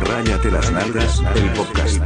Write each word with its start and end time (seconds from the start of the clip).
Ráyate 0.00 0.50
las 0.50 0.72
nalgas, 0.72 1.22
el 1.36 1.52
podcast. 1.52 2.02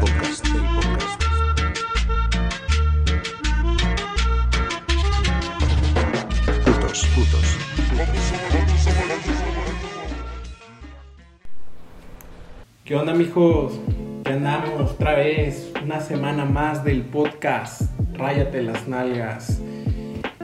Putos, 6.62 7.06
putos. 7.14 7.58
¿Qué 12.84 12.96
onda, 12.96 13.14
mijos? 13.14 13.80
Ya 14.24 14.32
andamos 14.34 14.90
otra 14.90 15.14
vez, 15.14 15.72
una 15.82 16.00
semana 16.00 16.44
más 16.44 16.84
del 16.84 17.00
podcast 17.06 17.82
Ráyate 18.12 18.62
las 18.62 18.86
nalgas. 18.86 19.58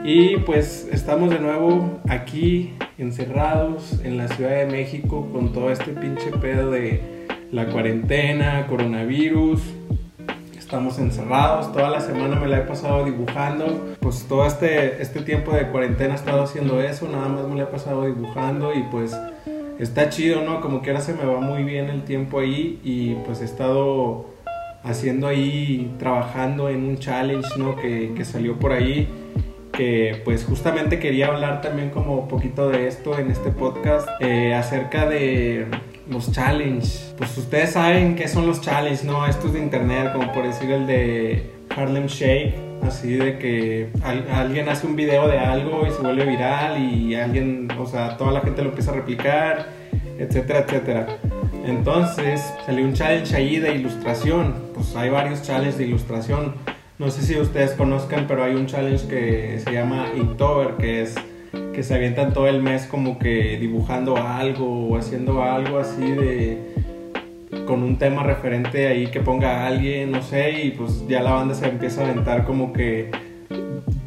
Y 0.03 0.37
pues 0.37 0.87
estamos 0.91 1.29
de 1.29 1.37
nuevo 1.37 1.99
aquí 2.09 2.76
encerrados 2.97 3.99
en 4.03 4.17
la 4.17 4.27
Ciudad 4.27 4.51
de 4.51 4.65
México 4.65 5.29
con 5.31 5.53
todo 5.53 5.71
este 5.71 5.91
pinche 5.91 6.31
pedo 6.31 6.71
de 6.71 7.27
la 7.51 7.67
cuarentena, 7.67 8.65
coronavirus. 8.67 9.61
Estamos 10.57 10.99
encerrados, 10.99 11.71
toda 11.71 11.89
la 11.89 12.01
semana 12.01 12.35
me 12.39 12.47
la 12.47 12.57
he 12.57 12.61
pasado 12.61 13.05
dibujando. 13.05 13.95
Pues 13.99 14.25
todo 14.27 14.45
este, 14.45 15.01
este 15.01 15.21
tiempo 15.21 15.53
de 15.53 15.67
cuarentena 15.67 16.13
he 16.13 16.17
estado 16.17 16.43
haciendo 16.43 16.81
eso, 16.81 17.07
nada 17.07 17.29
más 17.29 17.47
me 17.47 17.55
la 17.55 17.63
he 17.63 17.67
pasado 17.67 18.05
dibujando 18.05 18.73
y 18.73 18.83
pues 18.91 19.15
está 19.79 20.09
chido, 20.09 20.41
¿no? 20.41 20.59
Como 20.59 20.81
que 20.81 20.89
ahora 20.89 21.01
se 21.01 21.13
me 21.13 21.23
va 21.23 21.39
muy 21.39 21.63
bien 21.63 21.89
el 21.89 22.03
tiempo 22.03 22.39
ahí 22.39 22.79
y 22.83 23.13
pues 23.25 23.41
he 23.41 23.45
estado 23.45 24.25
haciendo 24.83 25.27
ahí, 25.27 25.93
trabajando 25.99 26.69
en 26.69 26.83
un 26.83 26.97
challenge, 26.97 27.47
¿no? 27.57 27.75
Que, 27.75 28.13
que 28.15 28.25
salió 28.25 28.57
por 28.57 28.71
ahí, 28.71 29.07
que 29.77 30.21
pues 30.25 30.43
justamente 30.43 30.97
quería 30.99 31.27
hablar 31.27 31.61
también 31.61 31.91
como 31.91 32.15
un 32.17 32.27
poquito 32.27 32.67
de 32.69 32.87
esto 32.87 33.17
en 33.19 33.29
este 33.29 33.51
podcast, 33.51 34.07
eh, 34.19 34.55
acerca 34.55 35.05
de 35.07 35.67
los 36.09 36.31
challenges. 36.31 37.13
Pues 37.17 37.37
ustedes 37.37 37.73
saben 37.73 38.15
qué 38.15 38.27
son 38.27 38.47
los 38.47 38.59
challenges, 38.59 39.03
¿no? 39.03 39.27
Estos 39.27 39.53
de 39.53 39.59
internet, 39.59 40.11
como 40.13 40.31
por 40.31 40.47
decir 40.47 40.71
el 40.71 40.87
de 40.87 41.51
Harlem 41.75 42.07
Shake, 42.07 42.55
así 42.81 43.13
de 43.13 43.37
que 43.37 43.89
al- 44.03 44.25
alguien 44.33 44.67
hace 44.67 44.87
un 44.87 44.95
video 44.95 45.27
de 45.27 45.37
algo 45.37 45.85
y 45.87 45.91
se 45.91 46.01
vuelve 46.01 46.25
viral 46.25 46.81
y 46.81 47.13
alguien, 47.13 47.67
o 47.79 47.85
sea, 47.85 48.17
toda 48.17 48.31
la 48.31 48.41
gente 48.41 48.63
lo 48.63 48.69
empieza 48.69 48.91
a 48.91 48.95
replicar, 48.95 49.67
etcétera, 50.17 50.59
etcétera. 50.67 51.07
Entonces 51.65 52.51
salió 52.65 52.83
un 52.83 52.93
challenge 52.93 53.35
ahí 53.35 53.59
de 53.59 53.75
ilustración, 53.75 54.55
pues 54.73 54.95
hay 54.95 55.09
varios 55.11 55.43
challenges 55.43 55.77
de 55.77 55.85
ilustración. 55.85 56.55
No 56.99 57.11
sé 57.11 57.21
si 57.21 57.39
ustedes 57.39 57.73
conozcan, 57.73 58.25
pero 58.27 58.43
hay 58.43 58.55
un 58.55 58.65
challenge 58.65 59.07
que 59.07 59.59
se 59.59 59.71
llama 59.71 60.07
Inktober, 60.15 60.77
que 60.77 61.03
es 61.03 61.15
que 61.71 61.83
se 61.83 61.93
avientan 61.93 62.33
todo 62.33 62.47
el 62.47 62.63
mes 62.63 62.87
como 62.87 63.19
que 63.19 63.59
dibujando 63.59 64.17
algo 64.17 64.89
o 64.89 64.97
haciendo 64.97 65.43
algo 65.43 65.77
así 65.77 66.01
de 66.01 66.57
con 67.67 67.83
un 67.83 67.97
tema 67.97 68.23
referente 68.23 68.87
ahí 68.87 69.07
que 69.07 69.19
ponga 69.19 69.61
a 69.61 69.67
alguien, 69.67 70.09
no 70.09 70.23
sé, 70.23 70.63
y 70.63 70.71
pues 70.71 71.07
ya 71.07 71.21
la 71.21 71.33
banda 71.33 71.53
se 71.53 71.67
empieza 71.67 72.01
a 72.01 72.05
aventar 72.05 72.45
como 72.45 72.73
que 72.73 73.11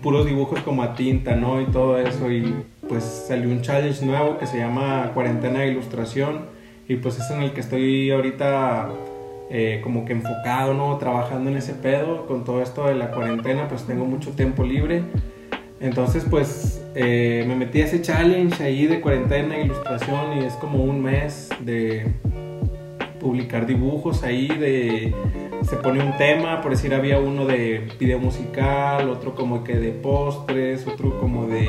puros 0.03 0.27
dibujos 0.27 0.59
como 0.61 0.83
a 0.83 0.95
tinta, 0.95 1.37
¿no? 1.37 1.61
Y 1.61 1.67
todo 1.67 1.97
eso, 1.97 2.29
y 2.31 2.55
pues 2.89 3.05
salió 3.05 3.51
un 3.51 3.63
challenge 3.63 4.05
nuevo 4.05 4.37
que 4.37 4.47
se 4.47 4.59
llama 4.59 5.13
Cuarentena 5.15 5.61
de 5.61 5.69
Ilustración, 5.69 6.47
y 6.89 6.97
pues 6.97 7.21
es 7.21 7.31
en 7.31 7.43
el 7.43 7.53
que 7.53 7.61
estoy 7.61 8.11
ahorita 8.11 8.89
eh, 9.51 9.81
como 9.83 10.05
que 10.05 10.13
enfocado, 10.13 10.75
¿no? 10.75 10.97
Trabajando 10.99 11.51
en 11.51 11.57
ese 11.57 11.75
pedo, 11.75 12.27
con 12.27 12.45
todo 12.45 12.63
esto 12.63 12.87
de 12.87 12.95
la 12.95 13.11
cuarentena, 13.11 13.69
pues 13.69 13.85
tengo 13.85 14.05
mucho 14.05 14.31
tiempo 14.31 14.63
libre. 14.63 15.03
Entonces, 15.81 16.25
pues 16.29 16.85
eh, 16.95 17.45
me 17.49 17.57
metí 17.57 17.81
a 17.81 17.87
ese 17.87 18.01
challenge 18.01 18.63
ahí 18.63 18.87
de 18.87 19.01
cuarentena 19.01 19.59
ilustración 19.59 20.39
y 20.39 20.45
es 20.45 20.55
como 20.55 20.85
un 20.85 21.03
mes 21.03 21.49
de 21.61 22.07
publicar 23.19 23.67
dibujos 23.67 24.23
ahí 24.23 24.49
de 24.49 25.15
se 25.63 25.77
pone 25.77 26.03
un 26.03 26.17
tema, 26.17 26.63
por 26.63 26.71
decir 26.73 26.95
había 26.95 27.19
uno 27.19 27.45
de 27.45 27.87
video 27.99 28.19
musical, 28.19 29.11
otro 29.11 29.35
como 29.35 29.63
que 29.63 29.77
de 29.77 29.91
postres, 29.91 30.87
otro 30.87 31.21
como 31.21 31.47
de, 31.47 31.69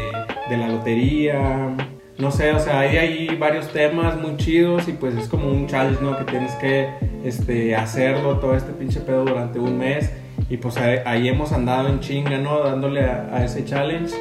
de 0.49 0.57
la 0.57 0.69
lotería, 0.69 1.75
no 2.21 2.29
sé, 2.29 2.53
o 2.53 2.59
sea, 2.59 2.81
hay 2.81 2.97
ahí 2.97 3.35
varios 3.35 3.69
temas 3.69 4.15
muy 4.21 4.37
chidos 4.37 4.87
y 4.87 4.91
pues 4.93 5.15
es 5.15 5.27
como 5.27 5.49
un 5.49 5.65
challenge, 5.65 6.03
¿no? 6.03 6.15
Que 6.17 6.23
tienes 6.25 6.53
que 6.55 6.87
este, 7.25 7.75
hacerlo 7.75 8.37
todo 8.37 8.55
este 8.55 8.71
pinche 8.73 8.99
pedo 8.99 9.25
durante 9.25 9.57
un 9.57 9.79
mes. 9.79 10.11
Y 10.47 10.57
pues 10.57 10.77
ahí, 10.77 11.27
hemos 11.27 11.51
andado 11.51 11.89
en 11.89 11.99
chinga, 11.99 12.37
¿no? 12.37 12.59
Dándole 12.59 13.05
a, 13.05 13.27
a 13.31 13.43
ese 13.43 13.65
challenge. 13.65 14.13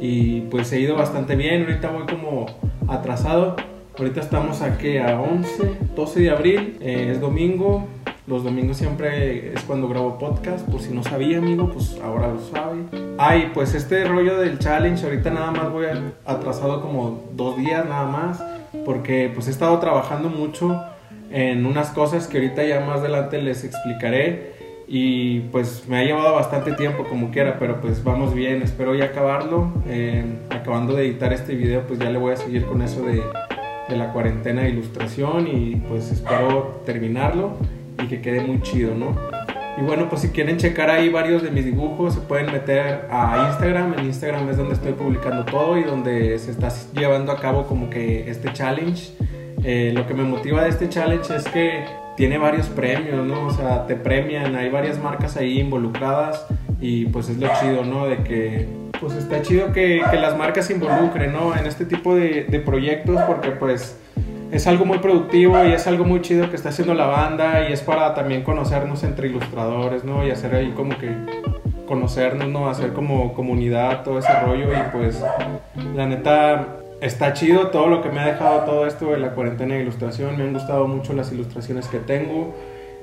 Y 0.00 0.40
pues 0.42 0.72
he 0.72 0.80
ido 0.80 0.96
bastante 0.96 1.36
bien, 1.36 1.62
ahorita 1.62 1.90
voy 1.90 2.06
como 2.06 2.46
atrasado, 2.88 3.54
ahorita 3.96 4.20
estamos 4.20 4.60
aquí 4.60 4.98
a 4.98 5.20
11, 5.20 5.76
12 5.94 6.20
de 6.20 6.30
abril, 6.30 6.76
eh, 6.80 7.10
es 7.12 7.20
domingo, 7.20 7.86
los 8.26 8.42
domingos 8.42 8.78
siempre 8.78 9.54
es 9.54 9.62
cuando 9.62 9.88
grabo 9.88 10.18
podcast, 10.18 10.68
por 10.68 10.80
si 10.80 10.92
no 10.92 11.02
sabía, 11.04 11.38
amigo, 11.38 11.70
pues 11.70 11.98
ahora 12.02 12.28
lo 12.28 12.40
sabe. 12.40 13.03
Ay, 13.26 13.52
pues 13.54 13.74
este 13.74 14.04
rollo 14.04 14.36
del 14.36 14.58
challenge, 14.58 15.02
ahorita 15.02 15.30
nada 15.30 15.50
más 15.50 15.72
voy 15.72 15.86
atrasado 16.26 16.82
como 16.82 17.24
dos 17.32 17.56
días 17.56 17.86
nada 17.86 18.04
más, 18.04 18.44
porque 18.84 19.30
pues 19.32 19.48
he 19.48 19.50
estado 19.50 19.78
trabajando 19.78 20.28
mucho 20.28 20.78
en 21.30 21.64
unas 21.64 21.88
cosas 21.88 22.26
que 22.26 22.36
ahorita 22.36 22.62
ya 22.64 22.80
más 22.80 23.00
adelante 23.00 23.40
les 23.40 23.64
explicaré 23.64 24.52
y 24.86 25.40
pues 25.40 25.88
me 25.88 26.00
ha 26.00 26.04
llevado 26.04 26.34
bastante 26.34 26.72
tiempo 26.72 27.04
como 27.04 27.30
quiera, 27.30 27.58
pero 27.58 27.80
pues 27.80 28.04
vamos 28.04 28.34
bien, 28.34 28.60
espero 28.60 28.94
ya 28.94 29.06
acabarlo. 29.06 29.72
Eh, 29.88 30.22
acabando 30.50 30.94
de 30.94 31.06
editar 31.06 31.32
este 31.32 31.54
video, 31.54 31.86
pues 31.86 31.98
ya 31.98 32.10
le 32.10 32.18
voy 32.18 32.34
a 32.34 32.36
seguir 32.36 32.66
con 32.66 32.82
eso 32.82 33.06
de, 33.06 33.22
de 33.88 33.96
la 33.96 34.12
cuarentena 34.12 34.64
de 34.64 34.68
ilustración 34.68 35.48
y 35.48 35.76
pues 35.88 36.12
espero 36.12 36.82
terminarlo 36.84 37.56
y 38.02 38.06
que 38.06 38.20
quede 38.20 38.42
muy 38.42 38.60
chido, 38.60 38.94
¿no? 38.94 39.33
Y 39.76 39.82
bueno, 39.82 40.08
pues 40.08 40.22
si 40.22 40.28
quieren 40.28 40.56
checar 40.56 40.88
ahí 40.88 41.08
varios 41.08 41.42
de 41.42 41.50
mis 41.50 41.64
dibujos, 41.64 42.14
se 42.14 42.20
pueden 42.20 42.46
meter 42.52 43.06
a 43.10 43.48
Instagram. 43.48 43.94
En 43.98 44.06
Instagram 44.06 44.48
es 44.48 44.56
donde 44.56 44.74
estoy 44.74 44.92
publicando 44.92 45.44
todo 45.44 45.76
y 45.76 45.82
donde 45.82 46.38
se 46.38 46.52
está 46.52 46.68
llevando 46.94 47.32
a 47.32 47.40
cabo 47.40 47.66
como 47.66 47.90
que 47.90 48.30
este 48.30 48.52
challenge. 48.52 49.12
Eh, 49.64 49.92
lo 49.94 50.06
que 50.06 50.14
me 50.14 50.22
motiva 50.22 50.62
de 50.62 50.68
este 50.68 50.88
challenge 50.88 51.34
es 51.34 51.44
que 51.48 51.84
tiene 52.16 52.38
varios 52.38 52.68
premios, 52.68 53.26
¿no? 53.26 53.46
O 53.46 53.50
sea, 53.50 53.86
te 53.86 53.96
premian, 53.96 54.54
hay 54.54 54.68
varias 54.68 54.98
marcas 55.00 55.36
ahí 55.36 55.58
involucradas 55.58 56.46
y 56.80 57.06
pues 57.06 57.28
es 57.28 57.38
lo 57.38 57.48
chido, 57.60 57.84
¿no? 57.84 58.06
De 58.06 58.18
que 58.18 58.68
pues 59.00 59.14
está 59.14 59.42
chido 59.42 59.72
que, 59.72 60.02
que 60.08 60.16
las 60.18 60.36
marcas 60.36 60.66
se 60.66 60.74
involucren, 60.74 61.32
¿no? 61.32 61.56
En 61.56 61.66
este 61.66 61.84
tipo 61.84 62.14
de, 62.14 62.44
de 62.44 62.60
proyectos 62.60 63.20
porque 63.22 63.50
pues 63.50 63.98
es 64.54 64.68
algo 64.68 64.84
muy 64.84 64.98
productivo 64.98 65.64
y 65.64 65.72
es 65.72 65.84
algo 65.88 66.04
muy 66.04 66.22
chido 66.22 66.48
que 66.48 66.54
está 66.54 66.68
haciendo 66.68 66.94
la 66.94 67.06
banda 67.06 67.68
y 67.68 67.72
es 67.72 67.80
para 67.80 68.14
también 68.14 68.44
conocernos 68.44 69.02
entre 69.02 69.26
ilustradores, 69.26 70.04
¿no? 70.04 70.24
Y 70.24 70.30
hacer 70.30 70.54
ahí 70.54 70.70
como 70.70 70.96
que 70.96 71.12
conocernos, 71.88 72.46
¿no? 72.46 72.70
Hacer 72.70 72.92
como 72.92 73.34
comunidad, 73.34 74.04
todo 74.04 74.20
ese 74.20 74.32
rollo 74.40 74.72
y 74.72 74.96
pues 74.96 75.20
la 75.96 76.06
neta 76.06 76.68
está 77.00 77.32
chido 77.32 77.66
todo 77.70 77.88
lo 77.88 78.00
que 78.00 78.10
me 78.10 78.20
ha 78.20 78.26
dejado 78.26 78.60
todo 78.60 78.86
esto 78.86 79.10
de 79.10 79.18
la 79.18 79.30
cuarentena 79.30 79.74
de 79.74 79.82
ilustración, 79.82 80.38
me 80.38 80.44
han 80.44 80.52
gustado 80.52 80.86
mucho 80.86 81.14
las 81.14 81.32
ilustraciones 81.32 81.88
que 81.88 81.98
tengo, 81.98 82.54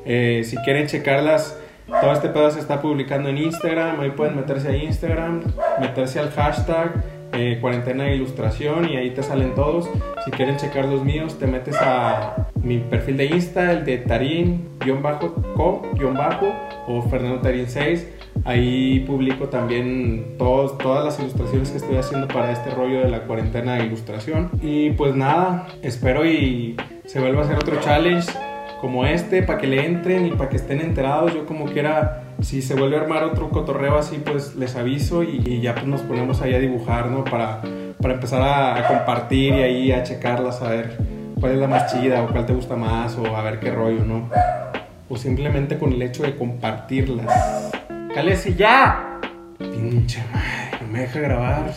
Eh, 0.04 0.42
si 0.46 0.58
quieren 0.58 0.88
checarlas, 0.88 1.60
todo 2.02 2.12
este 2.14 2.30
pedo 2.30 2.50
se 2.50 2.60
está 2.60 2.82
publicando 2.82 3.30
en 3.30 3.38
Instagram, 3.38 4.00
ahí 4.00 4.10
pueden 4.10 4.36
meterse 4.36 4.70
a 4.70 4.76
Instagram, 4.76 5.44
meterse 5.80 6.18
al 6.20 6.32
hashtag 6.32 6.94
eh, 7.34 7.58
cuarentena 7.62 8.06
de 8.06 8.16
ilustración 8.16 8.90
y 8.90 8.98
ahí 8.98 9.12
te 9.12 9.24
salen 9.24 9.56
todos. 9.56 9.90
Si 10.26 10.32
quieren 10.32 10.58
checar 10.58 10.86
los 10.86 11.04
míos, 11.04 11.38
te 11.40 11.48
metes 11.48 11.76
a 11.82 12.48
mi 12.62 12.80
perfil 12.80 13.18
de 13.18 13.26
Insta, 13.26 13.72
el 13.72 13.86
de 13.86 13.98
Tarín-co-bajo 14.00 15.34
o 16.88 17.02
Fernando 17.04 17.42
Tarín 17.42 17.68
6. 17.68 18.08
Ahí 18.44 19.02
publico 19.02 19.50
también 19.50 20.36
todos, 20.38 20.78
todas 20.78 21.06
las 21.06 21.20
ilustraciones 21.20 21.70
que 21.72 21.78
estoy 21.78 21.98
haciendo 21.98 22.28
para 22.28 22.52
este 22.52 22.70
rollo 22.72 23.02
de 23.02 23.10
la 23.10 23.22
cuarentena 23.24 23.76
de 23.76 23.86
ilustración. 23.86 24.50
Y 24.62 24.92
pues 24.92 25.16
nada, 25.16 25.68
espero 25.82 26.26
y 26.26 26.76
se 27.06 27.20
vuelva 27.20 27.42
a 27.42 27.46
hacer 27.46 27.58
otro 27.58 27.80
challenge 27.82 28.32
como 28.80 29.06
este 29.06 29.44
para 29.44 29.60
que 29.60 29.68
le 29.68 29.86
entren 29.86 30.26
y 30.26 30.32
para 30.32 30.50
que 30.50 30.56
estén 30.58 30.82
enterados. 30.82 31.34
Yo 31.34 31.46
como 31.46 31.66
quiera, 31.66 32.21
si 32.42 32.62
se 32.62 32.76
vuelve 32.76 32.98
a 32.98 33.02
armar 33.02 33.24
otro 33.24 33.50
cotorreo 33.50 33.98
así, 33.98 34.18
pues 34.18 34.56
les 34.56 34.76
aviso 34.76 35.24
y, 35.24 35.42
y 35.46 35.62
ya 35.62 35.74
pues 35.74 35.86
nos 35.86 36.02
ponemos 36.02 36.42
ahí 36.42 36.54
a 36.54 36.60
dibujar, 36.60 37.08
¿no? 37.08 37.24
Para, 37.24 37.62
para 38.02 38.16
empezar 38.16 38.42
a, 38.42 38.78
a 38.78 38.88
compartir 38.88 39.54
y 39.54 39.62
ahí 39.62 39.92
a 39.92 40.04
checarlas, 40.04 40.62
a 40.62 40.70
ver 40.70 40.98
cuál 41.40 41.54
es 41.54 41.58
la 41.60 41.68
más 41.68 41.92
chida 41.92 42.24
o 42.24 42.28
cuál 42.28 42.46
te 42.46 42.54
gusta 42.54 42.76
más 42.76 43.18
o 43.18 43.36
a 43.36 43.42
ver 43.42 43.60
qué 43.60 43.72
rollo, 43.72 44.04
¿no? 44.06 44.30
O 45.10 45.18
simplemente 45.18 45.78
con 45.78 45.94
el 45.94 46.02
hecho 46.02 46.24
de 46.24 46.36
compartirlas. 46.36 47.72
¡Cálese 48.14 48.56
ya! 48.56 49.20
Pinche 49.58 50.24
madre, 50.32 50.78
no 50.82 50.88
me 50.88 51.00
deja 51.02 51.20
grabar. 51.20 51.72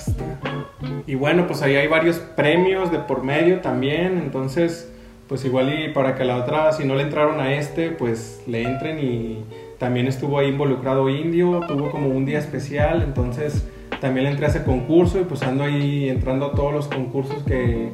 Y 1.07 1.15
bueno, 1.15 1.47
pues 1.47 1.63
ahí 1.63 1.77
hay 1.77 1.87
varios 1.87 2.19
premios 2.19 2.91
de 2.91 2.99
por 2.99 3.23
medio 3.23 3.61
también, 3.61 4.19
entonces 4.19 4.91
pues 5.29 5.45
igual 5.45 5.73
y 5.73 5.93
para 5.93 6.15
que 6.15 6.25
la 6.25 6.37
otra, 6.37 6.73
si 6.73 6.85
no 6.85 6.95
le 6.95 7.03
entraron 7.03 7.41
a 7.41 7.55
este, 7.55 7.91
pues 7.91 8.43
le 8.47 8.63
entren 8.63 8.99
y 8.99 9.45
también 9.79 10.07
estuvo 10.07 10.39
ahí 10.39 10.49
involucrado 10.49 11.09
Indio, 11.09 11.61
tuvo 11.67 11.91
como 11.91 12.09
un 12.09 12.25
día 12.25 12.39
especial, 12.39 13.03
entonces 13.03 13.67
también 14.01 14.25
le 14.25 14.31
entré 14.31 14.47
a 14.47 14.49
ese 14.49 14.65
concurso 14.65 15.21
y 15.21 15.25
pues 15.25 15.43
ando 15.43 15.65
ahí 15.65 16.09
entrando 16.09 16.47
a 16.47 16.53
todos 16.53 16.73
los 16.73 16.87
concursos 16.89 17.43
que, 17.45 17.91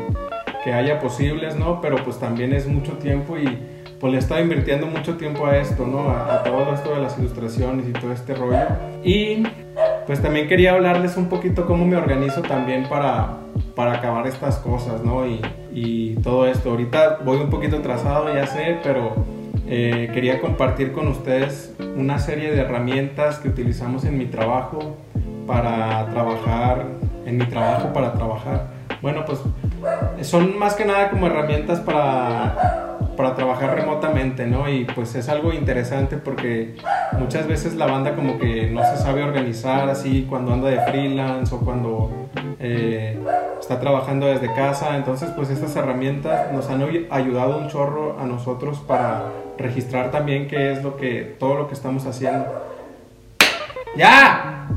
que 0.65 0.73
haya 0.73 0.99
posibles, 1.01 1.57
¿no? 1.57 1.81
Pero 1.81 1.97
pues 2.05 2.19
también 2.19 2.53
es 2.53 2.67
mucho 2.67 2.93
tiempo 2.95 3.39
y 3.39 3.59
pues 4.01 4.13
le 4.13 4.19
estaba 4.19 4.41
invirtiendo 4.41 4.87
mucho 4.87 5.17
tiempo 5.17 5.47
a 5.47 5.59
esto, 5.59 5.87
¿no? 5.87 6.11
A, 6.11 6.43
todo 6.43 6.73
esto 6.73 6.95
de 6.95 7.01
las 7.03 7.19
ilustraciones 7.19 7.87
y 7.87 7.93
todo 7.93 8.13
este 8.13 8.35
rollo. 8.35 8.67
Y 9.05 9.43
pues 10.07 10.23
también 10.23 10.49
quería 10.49 10.73
hablarles 10.73 11.17
un 11.17 11.29
poquito 11.29 11.67
cómo 11.67 11.85
me 11.85 11.97
organizo 11.97 12.41
también 12.41 12.89
para, 12.89 13.37
para 13.75 13.95
acabar 13.95 14.27
estas 14.27 14.57
cosas, 14.57 15.05
¿no? 15.05 15.27
Y, 15.27 15.41
y 15.73 16.15
todo 16.17 16.47
esto. 16.47 16.71
Ahorita 16.71 17.19
voy 17.25 17.39
un 17.39 17.51
poquito 17.51 17.77
atrasado, 17.77 18.35
ya 18.35 18.47
sé, 18.47 18.79
pero 18.83 19.40
eh, 19.73 20.11
quería 20.13 20.41
compartir 20.41 20.91
con 20.91 21.07
ustedes 21.07 21.73
una 21.97 22.19
serie 22.19 22.51
de 22.51 22.61
herramientas 22.61 23.39
que 23.39 23.49
utilizamos 23.49 24.05
en 24.05 24.19
mi 24.19 24.27
trabajo 24.27 24.97
para 25.47 26.07
trabajar, 26.11 26.87
en 27.25 27.39
mi 27.39 27.47
trabajo 27.47 27.93
para 27.93 28.13
trabajar. 28.13 28.67
Bueno, 29.01 29.25
pues 29.25 29.39
son 30.27 30.59
más 30.59 30.75
que 30.75 30.85
nada 30.85 31.11
como 31.11 31.29
herramientas 31.29 31.79
para 31.79 32.91
para 33.21 33.35
trabajar 33.35 33.75
remotamente, 33.75 34.47
¿no? 34.47 34.69
Y 34.69 34.87
pues 34.87 35.15
es 35.15 35.29
algo 35.29 35.53
interesante 35.53 36.17
porque 36.17 36.77
muchas 37.19 37.47
veces 37.47 37.75
la 37.75 37.85
banda 37.85 38.17
como 38.17 38.39
que 38.39 38.71
no 38.71 38.83
se 38.83 38.97
sabe 38.97 39.23
organizar 39.23 39.91
así 39.91 40.27
cuando 40.29 40.55
anda 40.55 40.71
de 40.71 40.81
freelance 40.81 41.55
o 41.55 41.59
cuando 41.59 42.11
eh, 42.59 43.19
está 43.61 43.79
trabajando 43.79 44.27
desde 44.27 44.53
casa. 44.55 44.97
Entonces 44.97 45.31
pues 45.37 45.51
estas 45.51 45.77
herramientas 45.77 46.51
nos 46.53 46.71
han 46.71 46.83
ayudado 47.11 47.59
un 47.59 47.69
chorro 47.69 48.19
a 48.19 48.25
nosotros 48.25 48.79
para 48.79 49.25
registrar 49.61 50.11
también 50.11 50.49
qué 50.49 50.73
es 50.73 50.83
lo 50.83 50.97
que, 50.97 51.37
todo 51.39 51.55
lo 51.57 51.69
que 51.69 51.75
estamos 51.75 52.07
haciendo. 52.07 52.47
¡Ya! 53.97 54.69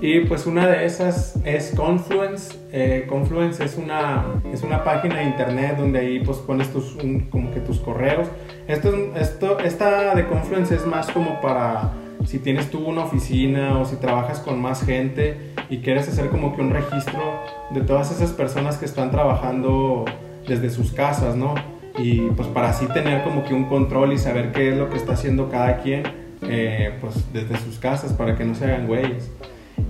Y 0.00 0.20
pues 0.20 0.46
una 0.46 0.66
de 0.66 0.84
esas 0.84 1.34
es 1.44 1.72
Confluence. 1.74 2.56
Eh, 2.70 3.06
Confluence 3.08 3.64
es 3.64 3.76
una, 3.76 4.24
es 4.52 4.62
una 4.62 4.84
página 4.84 5.16
de 5.16 5.24
internet 5.24 5.76
donde 5.76 5.98
ahí 5.98 6.20
pues 6.20 6.38
pones 6.38 6.72
tus, 6.72 6.96
como 7.30 7.50
que 7.52 7.60
tus 7.60 7.80
correos. 7.80 8.28
Esto, 8.68 8.94
esto, 9.16 9.58
esta 9.58 10.14
de 10.14 10.26
Confluence 10.28 10.74
es 10.74 10.86
más 10.86 11.10
como 11.10 11.40
para 11.40 11.92
si 12.26 12.38
tienes 12.38 12.70
tú 12.70 12.78
una 12.86 13.04
oficina 13.04 13.78
o 13.78 13.84
si 13.84 13.96
trabajas 13.96 14.38
con 14.40 14.60
más 14.60 14.84
gente 14.84 15.52
y 15.68 15.78
quieres 15.78 16.08
hacer 16.08 16.28
como 16.28 16.54
que 16.54 16.62
un 16.62 16.70
registro 16.70 17.42
de 17.70 17.80
todas 17.80 18.12
esas 18.12 18.30
personas 18.30 18.76
que 18.76 18.84
están 18.84 19.10
trabajando 19.10 20.04
desde 20.46 20.70
sus 20.70 20.92
casas, 20.92 21.34
¿no? 21.36 21.54
Y 21.98 22.20
pues 22.30 22.48
para 22.48 22.70
así 22.70 22.86
tener 22.86 23.22
como 23.24 23.44
que 23.44 23.54
un 23.54 23.64
control 23.64 24.12
y 24.12 24.18
saber 24.18 24.52
qué 24.52 24.70
es 24.70 24.76
lo 24.76 24.88
que 24.88 24.96
está 24.96 25.14
haciendo 25.14 25.48
cada 25.50 25.78
quien, 25.78 26.04
eh, 26.42 26.92
pues 27.00 27.32
desde 27.32 27.56
sus 27.58 27.78
casas 27.78 28.12
para 28.12 28.36
que 28.36 28.44
no 28.44 28.54
se 28.54 28.64
hagan 28.66 28.86
güeyes. 28.86 29.30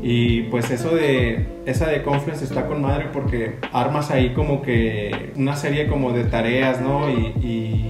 Y 0.03 0.43
pues 0.43 0.71
eso 0.71 0.95
de, 0.95 1.47
esa 1.67 1.89
de 1.89 2.03
Confluence 2.03 2.45
está 2.45 2.67
con 2.67 2.81
madre 2.81 3.07
porque 3.13 3.57
armas 3.73 4.11
ahí 4.11 4.31
como 4.31 4.63
que 4.63 5.33
una 5.37 5.57
serie 5.57 5.89
como 5.89 6.13
de 6.13 6.25
tareas, 6.25 6.81
¿no? 6.81 7.11
Y, 7.11 7.85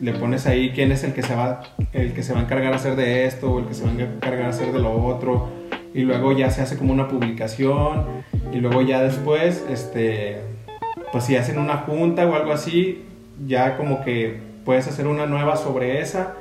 le 0.00 0.14
pones 0.14 0.46
ahí 0.46 0.70
quién 0.70 0.92
es 0.92 1.04
el 1.04 1.12
que 1.12 1.20
se 1.20 1.34
va, 1.34 1.60
el 1.92 2.14
que 2.14 2.22
se 2.22 2.32
va 2.32 2.40
a 2.40 2.44
encargar 2.44 2.70
de 2.70 2.76
hacer 2.76 2.96
de 2.96 3.26
esto 3.26 3.52
o 3.52 3.58
el 3.58 3.66
que 3.66 3.74
se 3.74 3.84
va 3.84 3.90
a 3.90 3.92
encargar 3.92 4.44
de 4.44 4.46
hacer 4.46 4.72
de 4.72 4.78
lo 4.78 4.94
otro. 5.04 5.50
Y 5.92 6.04
luego 6.04 6.32
ya 6.32 6.50
se 6.50 6.62
hace 6.62 6.78
como 6.78 6.94
una 6.94 7.06
publicación 7.06 8.06
y 8.50 8.60
luego 8.60 8.80
ya 8.80 9.02
después, 9.02 9.62
este, 9.70 10.38
pues 11.12 11.24
si 11.24 11.36
hacen 11.36 11.58
una 11.58 11.76
junta 11.76 12.26
o 12.26 12.34
algo 12.34 12.50
así, 12.50 13.02
ya 13.46 13.76
como 13.76 14.02
que 14.04 14.38
puedes 14.64 14.86
hacer 14.88 15.06
una 15.06 15.26
nueva 15.26 15.56
sobre 15.56 16.00
esa 16.00 16.34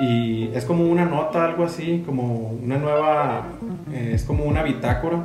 y 0.00 0.50
es 0.54 0.64
como 0.64 0.84
una 0.84 1.04
nota, 1.04 1.44
algo 1.44 1.64
así, 1.64 2.02
como 2.06 2.50
una 2.50 2.78
nueva, 2.78 3.46
eh, 3.92 4.12
es 4.14 4.24
como 4.24 4.44
una 4.44 4.62
bitácora 4.62 5.24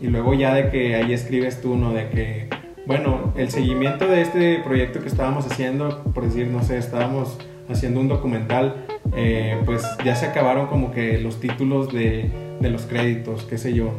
y 0.00 0.06
luego 0.06 0.34
ya 0.34 0.54
de 0.54 0.70
que 0.70 0.94
ahí 0.94 1.12
escribes 1.12 1.60
tú, 1.60 1.76
¿no? 1.76 1.92
De 1.92 2.08
que, 2.08 2.48
bueno, 2.86 3.32
el 3.36 3.50
seguimiento 3.50 4.06
de 4.06 4.22
este 4.22 4.58
proyecto 4.58 5.00
que 5.00 5.08
estábamos 5.08 5.46
haciendo, 5.46 6.02
por 6.14 6.24
decir, 6.24 6.46
no 6.48 6.62
sé, 6.62 6.78
estábamos 6.78 7.38
haciendo 7.68 8.00
un 8.00 8.08
documental, 8.08 8.86
eh, 9.14 9.58
pues 9.64 9.84
ya 10.04 10.16
se 10.16 10.26
acabaron 10.26 10.66
como 10.66 10.90
que 10.90 11.18
los 11.18 11.40
títulos 11.40 11.92
de, 11.92 12.30
de 12.60 12.70
los 12.70 12.82
créditos, 12.86 13.44
qué 13.44 13.58
sé 13.58 13.72
yo. 13.74 13.92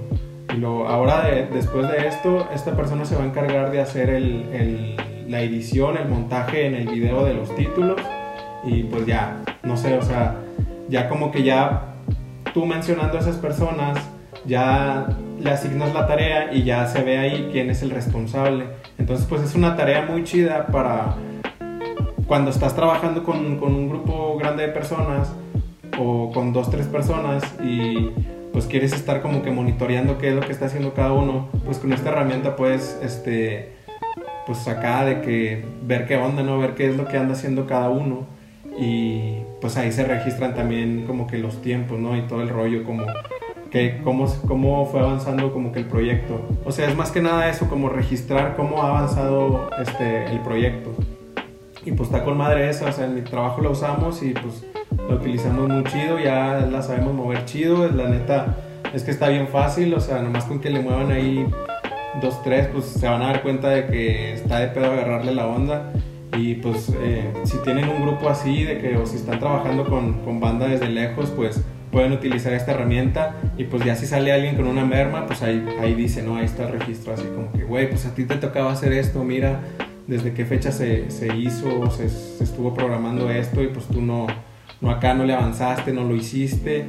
Y 0.53 0.57
lo, 0.57 0.87
ahora 0.87 1.23
después 1.53 1.89
de 1.89 2.07
esto, 2.07 2.47
esta 2.53 2.75
persona 2.75 3.05
se 3.05 3.15
va 3.15 3.23
a 3.23 3.25
encargar 3.25 3.71
de 3.71 3.81
hacer 3.81 4.09
el, 4.09 4.45
el, 4.53 4.95
la 5.27 5.41
edición, 5.41 5.97
el 5.97 6.07
montaje 6.07 6.67
en 6.67 6.75
el 6.75 6.87
video 6.87 7.25
de 7.25 7.33
los 7.33 7.53
títulos 7.55 7.99
y 8.63 8.83
pues 8.83 9.05
ya, 9.05 9.41
no 9.63 9.77
sé, 9.77 9.97
o 9.97 10.01
sea, 10.01 10.35
ya 10.89 11.09
como 11.09 11.31
que 11.31 11.43
ya 11.43 11.95
tú 12.53 12.65
mencionando 12.65 13.17
a 13.17 13.21
esas 13.21 13.37
personas, 13.37 13.97
ya 14.45 15.07
le 15.39 15.49
asignas 15.49 15.93
la 15.93 16.07
tarea 16.07 16.53
y 16.53 16.63
ya 16.63 16.87
se 16.87 17.03
ve 17.03 17.17
ahí 17.17 17.49
quién 17.51 17.69
es 17.69 17.81
el 17.81 17.91
responsable. 17.91 18.65
Entonces 18.97 19.25
pues 19.27 19.41
es 19.41 19.55
una 19.55 19.75
tarea 19.75 20.05
muy 20.09 20.23
chida 20.23 20.67
para 20.67 21.15
cuando 22.27 22.49
estás 22.49 22.75
trabajando 22.75 23.23
con, 23.23 23.57
con 23.57 23.75
un 23.75 23.89
grupo 23.89 24.37
grande 24.37 24.67
de 24.67 24.73
personas 24.73 25.33
o 25.99 26.31
con 26.31 26.53
dos, 26.53 26.69
tres 26.69 26.87
personas 26.87 27.43
y 27.63 28.09
pues 28.51 28.67
quieres 28.67 28.93
estar 28.93 29.21
como 29.21 29.41
que 29.41 29.51
monitoreando 29.51 30.17
qué 30.17 30.29
es 30.29 30.35
lo 30.35 30.41
que 30.41 30.53
está 30.53 30.67
haciendo 30.67 30.93
cada 30.93 31.11
uno, 31.11 31.49
pues 31.65 31.77
con 31.77 31.91
esta 31.91 32.09
herramienta 32.09 32.55
puedes, 32.55 32.97
este, 33.03 33.74
pues 34.45 34.67
acá 34.67 35.05
de 35.05 35.21
que 35.21 35.65
ver 35.83 36.05
qué 36.05 36.17
onda, 36.17 36.43
¿no? 36.43 36.59
Ver 36.59 36.75
qué 36.75 36.89
es 36.89 36.95
lo 36.95 37.05
que 37.07 37.17
anda 37.17 37.33
haciendo 37.33 37.65
cada 37.65 37.89
uno 37.89 38.25
y 38.77 39.37
pues 39.61 39.77
ahí 39.77 39.91
se 39.91 40.03
registran 40.03 40.53
también 40.53 41.05
como 41.07 41.27
que 41.27 41.37
los 41.37 41.61
tiempos, 41.61 41.99
¿no? 41.99 42.17
Y 42.17 42.21
todo 42.23 42.41
el 42.41 42.49
rollo, 42.49 42.83
como 42.83 43.05
que 43.71 44.01
cómo, 44.03 44.25
cómo 44.47 44.85
fue 44.85 44.99
avanzando 44.99 45.51
como 45.51 45.71
que 45.71 45.79
el 45.79 45.85
proyecto. 45.85 46.41
O 46.65 46.71
sea, 46.71 46.87
es 46.87 46.95
más 46.95 47.11
que 47.11 47.21
nada 47.21 47.49
eso, 47.49 47.67
como 47.67 47.89
registrar 47.89 48.55
cómo 48.55 48.83
ha 48.83 48.89
avanzado 48.89 49.69
este, 49.81 50.25
el 50.25 50.39
proyecto. 50.41 50.91
Y 51.83 51.91
pues 51.91 52.09
está 52.09 52.23
con 52.23 52.37
madre 52.37 52.69
esa, 52.69 52.87
o 52.87 52.91
sea, 52.91 53.05
en 53.05 53.15
mi 53.15 53.21
trabajo 53.21 53.61
la 53.61 53.69
usamos 53.69 54.23
y 54.23 54.33
pues 54.33 54.65
la 55.07 55.15
utilizamos 55.15 55.69
muy 55.69 55.83
chido, 55.83 56.19
ya 56.19 56.67
la 56.71 56.81
sabemos 56.81 57.13
mover 57.13 57.45
chido, 57.45 57.87
la 57.89 58.09
neta 58.09 58.55
es 58.93 59.03
que 59.03 59.11
está 59.11 59.29
bien 59.29 59.47
fácil, 59.47 59.93
o 59.93 59.99
sea, 59.99 60.21
nomás 60.21 60.45
con 60.45 60.59
que 60.59 60.69
le 60.69 60.79
muevan 60.79 61.11
ahí 61.11 61.45
dos, 62.21 62.41
tres, 62.43 62.67
pues 62.67 62.85
se 62.85 63.07
van 63.07 63.21
a 63.21 63.27
dar 63.27 63.41
cuenta 63.41 63.69
de 63.69 63.87
que 63.87 64.33
está 64.33 64.59
de 64.59 64.67
pedo 64.67 64.91
agarrarle 64.91 65.33
la 65.33 65.47
onda. 65.47 65.93
Y 66.37 66.55
pues 66.55 66.91
eh, 67.01 67.31
si 67.45 67.57
tienen 67.59 67.87
un 67.87 68.01
grupo 68.01 68.29
así, 68.29 68.63
de 68.63 68.79
que 68.79 68.97
o 68.97 69.05
si 69.05 69.17
están 69.17 69.39
trabajando 69.39 69.85
con, 69.85 70.25
con 70.25 70.39
banda 70.39 70.67
desde 70.67 70.89
lejos, 70.89 71.31
pues 71.35 71.61
pueden 71.91 72.11
utilizar 72.11 72.51
esta 72.51 72.71
herramienta 72.71 73.37
y 73.57 73.63
pues 73.63 73.85
ya 73.85 73.95
si 73.95 74.05
sale 74.05 74.33
alguien 74.33 74.57
con 74.57 74.67
una 74.67 74.83
merma, 74.83 75.25
pues 75.27 75.41
ahí, 75.41 75.65
ahí 75.79 75.93
dice, 75.93 76.21
¿no? 76.23 76.35
Ahí 76.35 76.43
está 76.43 76.67
el 76.67 76.79
registro 76.79 77.13
así 77.13 77.23
como 77.23 77.53
que, 77.53 77.63
güey, 77.63 77.89
pues 77.89 78.05
a 78.05 78.13
ti 78.13 78.25
te 78.25 78.35
tocaba 78.35 78.73
hacer 78.73 78.91
esto, 78.91 79.23
mira 79.23 79.61
desde 80.07 80.33
qué 80.33 80.45
fecha 80.45 80.71
se, 80.71 81.09
se 81.09 81.35
hizo, 81.35 81.89
se, 81.89 82.09
se, 82.09 82.43
estuvo 82.43 82.73
programando 82.73 83.29
esto 83.29 83.63
y 83.63 83.67
pues 83.67 83.85
tú 83.85 84.01
no, 84.01 84.27
no 84.81 84.91
acá 84.91 85.13
no 85.13 85.23
le 85.23 85.33
avanzaste, 85.33 85.93
no 85.93 86.03
lo 86.03 86.15
hiciste 86.15 86.85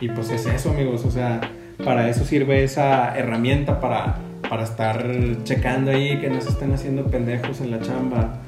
y 0.00 0.08
pues 0.08 0.30
es 0.30 0.46
eso 0.46 0.70
amigos, 0.70 1.04
o 1.04 1.10
sea, 1.10 1.40
para 1.84 2.08
eso 2.08 2.24
sirve 2.24 2.62
esa 2.62 3.16
herramienta 3.16 3.80
para, 3.80 4.18
para 4.50 4.64
estar 4.64 5.06
checando 5.44 5.92
ahí 5.92 6.20
que 6.20 6.28
no 6.28 6.40
se 6.42 6.50
estén 6.50 6.74
haciendo 6.74 7.06
pendejos 7.06 7.62
en 7.62 7.70
la 7.70 7.80
chamba 7.80 8.42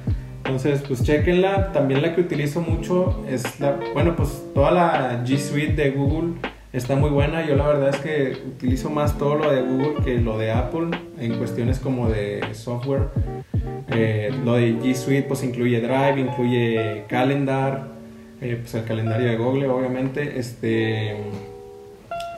entonces, 0.44 0.82
pues 0.86 1.02
chequenla. 1.02 1.72
También 1.72 2.02
la 2.02 2.14
que 2.14 2.20
utilizo 2.20 2.60
mucho 2.60 3.24
es 3.28 3.60
la, 3.60 3.78
bueno, 3.94 4.16
pues 4.16 4.42
toda 4.54 4.70
la 4.70 5.24
G 5.24 5.38
Suite 5.38 5.74
de 5.74 5.90
Google 5.90 6.34
está 6.72 6.96
muy 6.96 7.10
buena. 7.10 7.46
Yo 7.46 7.54
la 7.54 7.68
verdad 7.68 7.90
es 7.90 7.96
que 8.00 8.36
utilizo 8.46 8.90
más 8.90 9.16
todo 9.16 9.36
lo 9.36 9.52
de 9.52 9.62
Google 9.62 10.04
que 10.04 10.18
lo 10.18 10.38
de 10.38 10.50
Apple 10.50 10.88
en 11.18 11.38
cuestiones 11.38 11.78
como 11.78 12.08
de 12.08 12.42
software. 12.52 13.08
Eh, 13.92 14.32
lo 14.44 14.54
de 14.54 14.74
G 14.74 14.94
Suite 14.94 15.22
pues 15.22 15.44
incluye 15.44 15.80
Drive, 15.80 16.20
incluye 16.20 17.04
Calendar, 17.08 17.88
eh, 18.40 18.58
pues 18.60 18.74
el 18.74 18.84
calendario 18.84 19.28
de 19.28 19.36
Google 19.36 19.68
obviamente, 19.68 20.38
este, 20.38 21.16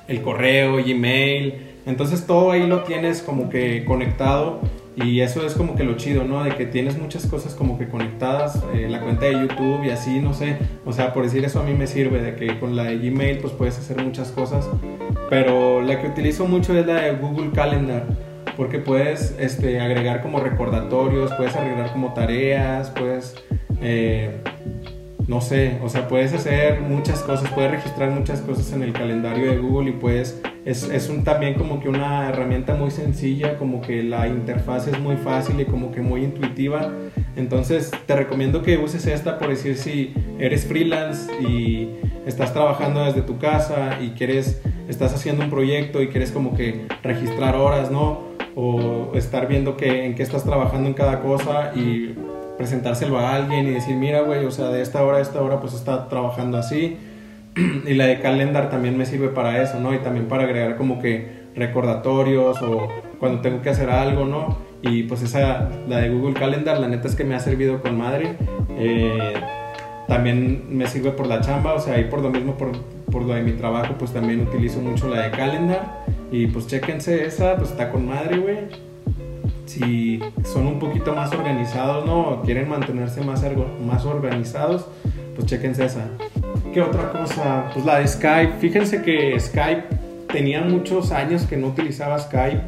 el 0.08 0.20
correo, 0.22 0.76
Gmail. 0.76 1.73
Entonces 1.86 2.26
todo 2.26 2.50
ahí 2.50 2.66
lo 2.66 2.82
tienes 2.84 3.22
como 3.22 3.48
que 3.50 3.84
conectado 3.84 4.60
y 4.96 5.20
eso 5.20 5.44
es 5.44 5.54
como 5.54 5.74
que 5.74 5.82
lo 5.82 5.96
chido, 5.96 6.24
¿no? 6.24 6.44
De 6.44 6.54
que 6.54 6.66
tienes 6.66 6.98
muchas 6.98 7.26
cosas 7.26 7.54
como 7.54 7.78
que 7.78 7.88
conectadas, 7.88 8.62
eh, 8.74 8.86
la 8.88 9.00
cuenta 9.00 9.26
de 9.26 9.32
YouTube 9.32 9.84
y 9.84 9.90
así, 9.90 10.20
no 10.20 10.34
sé. 10.34 10.56
O 10.84 10.92
sea, 10.92 11.12
por 11.12 11.24
decir 11.24 11.44
eso 11.44 11.60
a 11.60 11.62
mí 11.64 11.74
me 11.74 11.86
sirve, 11.86 12.22
de 12.22 12.36
que 12.36 12.58
con 12.60 12.76
la 12.76 12.84
de 12.84 12.98
Gmail 12.98 13.38
pues 13.38 13.52
puedes 13.52 13.76
hacer 13.78 14.02
muchas 14.02 14.30
cosas. 14.30 14.68
Pero 15.28 15.82
la 15.82 16.00
que 16.00 16.08
utilizo 16.08 16.46
mucho 16.46 16.78
es 16.78 16.86
la 16.86 17.02
de 17.02 17.12
Google 17.16 17.50
Calendar, 17.52 18.04
porque 18.56 18.78
puedes 18.78 19.34
este, 19.40 19.80
agregar 19.80 20.22
como 20.22 20.38
recordatorios, 20.38 21.32
puedes 21.34 21.56
agregar 21.56 21.92
como 21.92 22.14
tareas, 22.14 22.90
puedes... 22.90 23.34
Eh, 23.82 24.40
no 25.26 25.40
sé, 25.40 25.78
o 25.82 25.88
sea, 25.88 26.06
puedes 26.06 26.34
hacer 26.34 26.80
muchas 26.80 27.22
cosas, 27.22 27.50
puedes 27.50 27.70
registrar 27.70 28.10
muchas 28.10 28.40
cosas 28.42 28.72
en 28.72 28.82
el 28.82 28.92
calendario 28.92 29.50
de 29.50 29.56
Google 29.56 29.90
y 29.90 29.92
puedes, 29.94 30.40
es, 30.64 30.88
es 30.88 31.08
un, 31.08 31.24
también 31.24 31.54
como 31.54 31.80
que 31.80 31.88
una 31.88 32.28
herramienta 32.28 32.74
muy 32.74 32.90
sencilla, 32.90 33.58
como 33.58 33.80
que 33.80 34.02
la 34.02 34.28
interfaz 34.28 34.88
es 34.88 34.98
muy 34.98 35.16
fácil 35.16 35.60
y 35.60 35.64
como 35.64 35.92
que 35.92 36.00
muy 36.00 36.24
intuitiva. 36.24 36.92
Entonces 37.36 37.90
te 38.06 38.16
recomiendo 38.16 38.62
que 38.62 38.78
uses 38.78 39.06
esta 39.06 39.38
por 39.38 39.48
decir 39.48 39.76
si 39.76 40.14
eres 40.38 40.66
freelance 40.66 41.30
y 41.42 41.88
estás 42.26 42.52
trabajando 42.52 43.04
desde 43.04 43.22
tu 43.22 43.38
casa 43.38 43.98
y 44.00 44.10
quieres, 44.10 44.62
estás 44.88 45.14
haciendo 45.14 45.44
un 45.44 45.50
proyecto 45.50 46.00
y 46.02 46.08
quieres 46.08 46.30
como 46.30 46.56
que 46.56 46.86
registrar 47.02 47.56
horas, 47.56 47.90
¿no? 47.90 48.34
o 48.56 49.12
estar 49.14 49.48
viendo 49.48 49.76
que, 49.76 50.04
en 50.06 50.14
qué 50.14 50.22
estás 50.22 50.44
trabajando 50.44 50.88
en 50.88 50.94
cada 50.94 51.20
cosa 51.20 51.72
y 51.74 52.14
presentárselo 52.56 53.18
a 53.18 53.34
alguien 53.34 53.66
y 53.66 53.70
decir, 53.72 53.96
mira, 53.96 54.20
güey, 54.20 54.44
o 54.44 54.50
sea, 54.50 54.68
de 54.68 54.80
esta 54.80 55.02
hora 55.02 55.18
a 55.18 55.20
esta 55.20 55.42
hora 55.42 55.60
pues 55.60 55.74
está 55.74 56.08
trabajando 56.08 56.58
así. 56.58 56.96
y 57.86 57.94
la 57.94 58.06
de 58.06 58.20
calendar 58.20 58.70
también 58.70 58.96
me 58.96 59.06
sirve 59.06 59.28
para 59.28 59.62
eso, 59.62 59.78
¿no? 59.80 59.94
Y 59.94 59.98
también 59.98 60.26
para 60.26 60.44
agregar 60.44 60.76
como 60.76 61.00
que 61.00 61.44
recordatorios 61.54 62.60
o 62.62 62.88
cuando 63.18 63.40
tengo 63.40 63.62
que 63.62 63.70
hacer 63.70 63.90
algo, 63.90 64.24
¿no? 64.24 64.58
Y 64.82 65.04
pues 65.04 65.22
esa, 65.22 65.70
la 65.88 65.98
de 65.98 66.10
Google 66.10 66.34
Calendar, 66.34 66.78
la 66.78 66.88
neta 66.88 67.08
es 67.08 67.14
que 67.14 67.24
me 67.24 67.34
ha 67.34 67.40
servido 67.40 67.80
con 67.80 67.96
madre. 67.96 68.36
Eh, 68.76 69.34
también 70.06 70.66
me 70.68 70.86
sirve 70.86 71.12
por 71.12 71.26
la 71.26 71.40
chamba, 71.40 71.74
o 71.74 71.78
sea, 71.78 71.98
y 71.98 72.04
por 72.04 72.20
lo 72.20 72.28
mismo, 72.30 72.58
por, 72.58 72.72
por 73.10 73.22
lo 73.22 73.34
de 73.34 73.42
mi 73.42 73.52
trabajo, 73.52 73.94
pues 73.98 74.12
también 74.12 74.42
utilizo 74.42 74.80
mucho 74.80 75.08
la 75.08 75.22
de 75.22 75.30
Calendar. 75.30 76.04
Y 76.30 76.48
pues 76.48 76.66
chéquense 76.66 77.24
esa, 77.24 77.56
pues 77.56 77.70
está 77.70 77.90
con 77.90 78.06
madre, 78.06 78.38
güey. 78.38 78.58
Si 79.64 80.20
son 80.42 80.66
un 80.66 80.78
poquito 80.78 81.14
más 81.14 81.32
organizados, 81.32 82.04
¿no? 82.04 82.20
O 82.28 82.42
quieren 82.42 82.68
mantenerse 82.68 83.22
más, 83.22 83.42
más 83.86 84.04
organizados, 84.04 84.88
pues 85.34 85.46
chéquense 85.46 85.86
esa. 85.86 86.08
¿Qué 86.74 86.82
otra 86.82 87.12
cosa? 87.12 87.70
Pues 87.72 87.84
la 87.84 88.00
de 88.00 88.08
Skype. 88.08 88.54
Fíjense 88.58 89.00
que 89.00 89.38
Skype 89.38 89.84
tenía 90.32 90.60
muchos 90.60 91.12
años 91.12 91.46
que 91.46 91.56
no 91.56 91.68
utilizaba 91.68 92.18
Skype. 92.18 92.62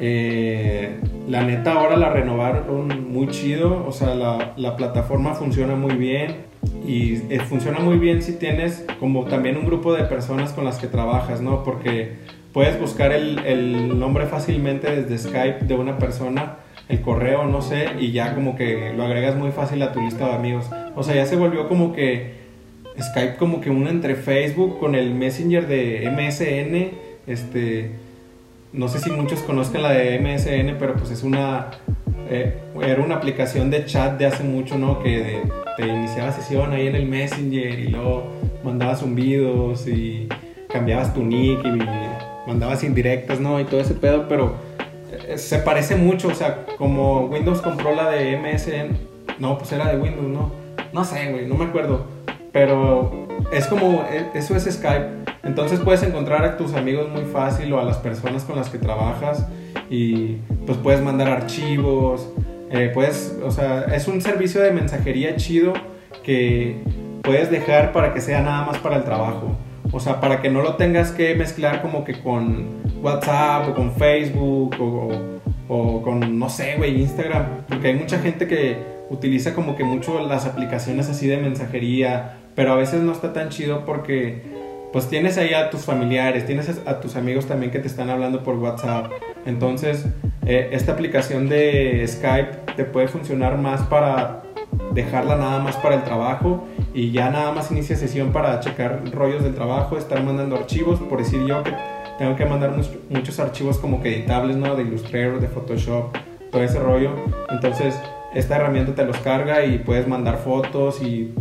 Eh, 0.00 0.98
la 1.28 1.42
neta 1.42 1.74
ahora 1.74 1.98
la 1.98 2.08
renovaron 2.08 3.12
muy 3.12 3.28
chido, 3.28 3.84
o 3.86 3.92
sea, 3.92 4.14
la, 4.14 4.54
la 4.56 4.74
plataforma 4.76 5.34
funciona 5.34 5.74
muy 5.76 5.96
bien 5.96 6.46
y 6.86 7.16
eh, 7.28 7.40
funciona 7.46 7.78
muy 7.78 7.98
bien 7.98 8.22
si 8.22 8.38
tienes 8.38 8.86
como 8.98 9.26
también 9.26 9.58
un 9.58 9.66
grupo 9.66 9.92
de 9.92 10.04
personas 10.04 10.54
con 10.54 10.64
las 10.64 10.78
que 10.78 10.86
trabajas, 10.86 11.42
¿no? 11.42 11.62
Porque 11.62 12.14
puedes 12.54 12.80
buscar 12.80 13.12
el, 13.12 13.38
el 13.40 13.98
nombre 13.98 14.24
fácilmente 14.24 15.02
desde 15.02 15.28
Skype 15.28 15.66
de 15.66 15.74
una 15.74 15.98
persona, 15.98 16.56
el 16.88 17.02
correo, 17.02 17.44
no 17.44 17.60
sé, 17.60 17.90
y 18.00 18.12
ya 18.12 18.34
como 18.34 18.56
que 18.56 18.94
lo 18.96 19.04
agregas 19.04 19.36
muy 19.36 19.50
fácil 19.50 19.82
a 19.82 19.92
tu 19.92 20.00
lista 20.00 20.26
de 20.26 20.32
amigos. 20.36 20.70
O 20.94 21.02
sea, 21.02 21.14
ya 21.14 21.26
se 21.26 21.36
volvió 21.36 21.68
como 21.68 21.92
que 21.92 22.45
Skype 23.00 23.36
como 23.36 23.60
que 23.60 23.70
una 23.70 23.90
entre 23.90 24.14
Facebook 24.14 24.78
con 24.78 24.94
el 24.94 25.14
Messenger 25.14 25.66
de 25.66 26.10
MSN, 26.10 27.30
este 27.30 27.90
no 28.76 28.88
sé 28.88 28.98
si 29.00 29.10
muchos 29.10 29.40
conozcan 29.40 29.82
la 29.82 29.92
de 29.92 30.18
MSN, 30.18 30.76
pero 30.78 30.94
pues 30.94 31.10
es 31.10 31.22
una, 31.22 31.70
eh, 32.28 32.54
era 32.82 33.02
una 33.02 33.16
aplicación 33.16 33.70
de 33.70 33.86
chat 33.86 34.18
de 34.18 34.26
hace 34.26 34.44
mucho, 34.44 34.76
¿no? 34.76 35.02
Que 35.02 35.40
te 35.78 35.86
iniciaba 35.86 36.30
sesión 36.32 36.72
ahí 36.72 36.86
en 36.86 36.94
el 36.94 37.06
Messenger 37.06 37.78
y 37.78 37.88
luego 37.88 38.24
mandabas 38.62 39.00
zumbidos 39.00 39.88
y 39.88 40.28
cambiabas 40.68 41.14
tu 41.14 41.22
nick 41.22 41.64
y 41.64 41.78
mandabas 42.46 42.84
indirectas, 42.84 43.40
¿no? 43.40 43.58
Y 43.60 43.64
todo 43.64 43.80
ese 43.80 43.94
pedo, 43.94 44.28
pero 44.28 44.56
eh, 45.26 45.38
se 45.38 45.58
parece 45.58 45.96
mucho, 45.96 46.28
o 46.28 46.34
sea, 46.34 46.66
como 46.76 47.26
Windows 47.26 47.62
compró 47.62 47.94
la 47.94 48.10
de 48.10 48.36
MSN, 48.36 48.96
no, 49.38 49.56
pues 49.56 49.72
era 49.72 49.90
de 49.90 49.98
Windows, 49.98 50.28
¿no? 50.28 50.52
No 50.92 51.04
sé, 51.04 51.30
güey, 51.30 51.46
no 51.46 51.54
me 51.54 51.64
acuerdo, 51.64 52.06
pero 52.56 53.10
es 53.52 53.66
como, 53.66 54.06
e, 54.10 54.30
eso 54.32 54.56
es 54.56 54.64
Skype 54.64 55.26
entonces 55.46 55.78
puedes 55.78 56.02
encontrar 56.02 56.42
a 56.42 56.56
tus 56.56 56.72
amigos 56.72 57.10
muy 57.10 57.24
fácil 57.24 57.70
o 57.74 57.78
a 57.78 57.84
las 57.84 57.98
personas 57.98 58.44
con 58.44 58.56
las 58.56 58.70
que 58.70 58.78
trabajas 58.78 59.46
y 59.90 60.38
pues 60.64 60.78
puedes 60.78 61.02
mandar 61.02 61.28
archivos, 61.28 62.32
eh, 62.70 62.90
puedes, 62.94 63.38
o 63.44 63.50
sea, 63.50 63.82
es 63.94 64.08
un 64.08 64.22
servicio 64.22 64.62
de 64.62 64.72
mensajería 64.72 65.36
chido 65.36 65.74
que 66.24 66.82
puedes 67.22 67.50
dejar 67.50 67.92
para 67.92 68.14
que 68.14 68.22
sea 68.22 68.40
nada 68.40 68.64
más 68.64 68.78
para 68.78 68.96
el 68.96 69.04
trabajo. 69.04 69.54
O 69.92 70.00
sea, 70.00 70.18
para 70.20 70.40
que 70.40 70.50
no 70.50 70.62
lo 70.62 70.74
tengas 70.74 71.12
que 71.12 71.34
mezclar 71.34 71.82
como 71.82 72.04
que 72.04 72.20
con 72.20 72.66
WhatsApp 73.02 73.68
o 73.68 73.74
con 73.74 73.92
Facebook 73.92 74.74
o, 74.80 75.10
o 75.68 76.02
con, 76.02 76.38
no 76.38 76.48
sé, 76.48 76.74
güey, 76.76 77.00
Instagram. 77.02 77.66
Porque 77.68 77.88
hay 77.88 77.94
mucha 77.94 78.18
gente 78.18 78.48
que 78.48 78.78
utiliza 79.10 79.54
como 79.54 79.76
que 79.76 79.84
mucho 79.84 80.26
las 80.26 80.44
aplicaciones 80.44 81.08
así 81.08 81.28
de 81.28 81.36
mensajería, 81.36 82.38
pero 82.56 82.72
a 82.72 82.74
veces 82.74 83.02
no 83.02 83.12
está 83.12 83.32
tan 83.32 83.50
chido 83.50 83.84
porque 83.84 84.42
pues 84.92 85.08
tienes 85.08 85.36
ahí 85.36 85.52
a 85.52 85.70
tus 85.70 85.82
familiares, 85.82 86.46
tienes 86.46 86.80
a 86.86 87.00
tus 87.00 87.14
amigos 87.16 87.46
también 87.46 87.70
que 87.70 87.78
te 87.78 87.86
están 87.86 88.08
hablando 88.08 88.42
por 88.42 88.56
WhatsApp. 88.56 89.12
Entonces, 89.44 90.06
eh, 90.46 90.70
esta 90.72 90.92
aplicación 90.92 91.48
de 91.48 92.02
Skype 92.08 92.72
te 92.76 92.84
puede 92.84 93.06
funcionar 93.06 93.58
más 93.58 93.82
para 93.82 94.42
dejarla 94.94 95.36
nada 95.36 95.58
más 95.58 95.76
para 95.76 95.96
el 95.96 96.04
trabajo 96.04 96.66
y 96.94 97.12
ya 97.12 97.30
nada 97.30 97.52
más 97.52 97.70
inicia 97.70 97.94
sesión 97.94 98.32
para 98.32 98.58
checar 98.60 99.02
rollos 99.12 99.42
del 99.42 99.54
trabajo, 99.54 99.98
estar 99.98 100.22
mandando 100.22 100.56
archivos, 100.56 100.98
por 101.00 101.18
decir 101.18 101.44
yo 101.46 101.62
que 101.62 101.74
tengo 102.18 102.34
que 102.34 102.46
mandar 102.46 102.72
muchos 103.10 103.38
archivos 103.38 103.76
como 103.76 104.02
editables, 104.02 104.56
¿no? 104.56 104.74
De 104.74 104.82
Illustrator, 104.82 105.40
de 105.40 105.48
Photoshop, 105.48 106.16
todo 106.50 106.62
ese 106.62 106.78
rollo. 106.78 107.10
Entonces, 107.50 108.00
esta 108.34 108.56
herramienta 108.56 108.94
te 108.94 109.04
los 109.04 109.18
carga 109.18 109.64
y 109.64 109.78
puedes 109.78 110.08
mandar 110.08 110.38
fotos 110.38 111.02
y 111.02 111.34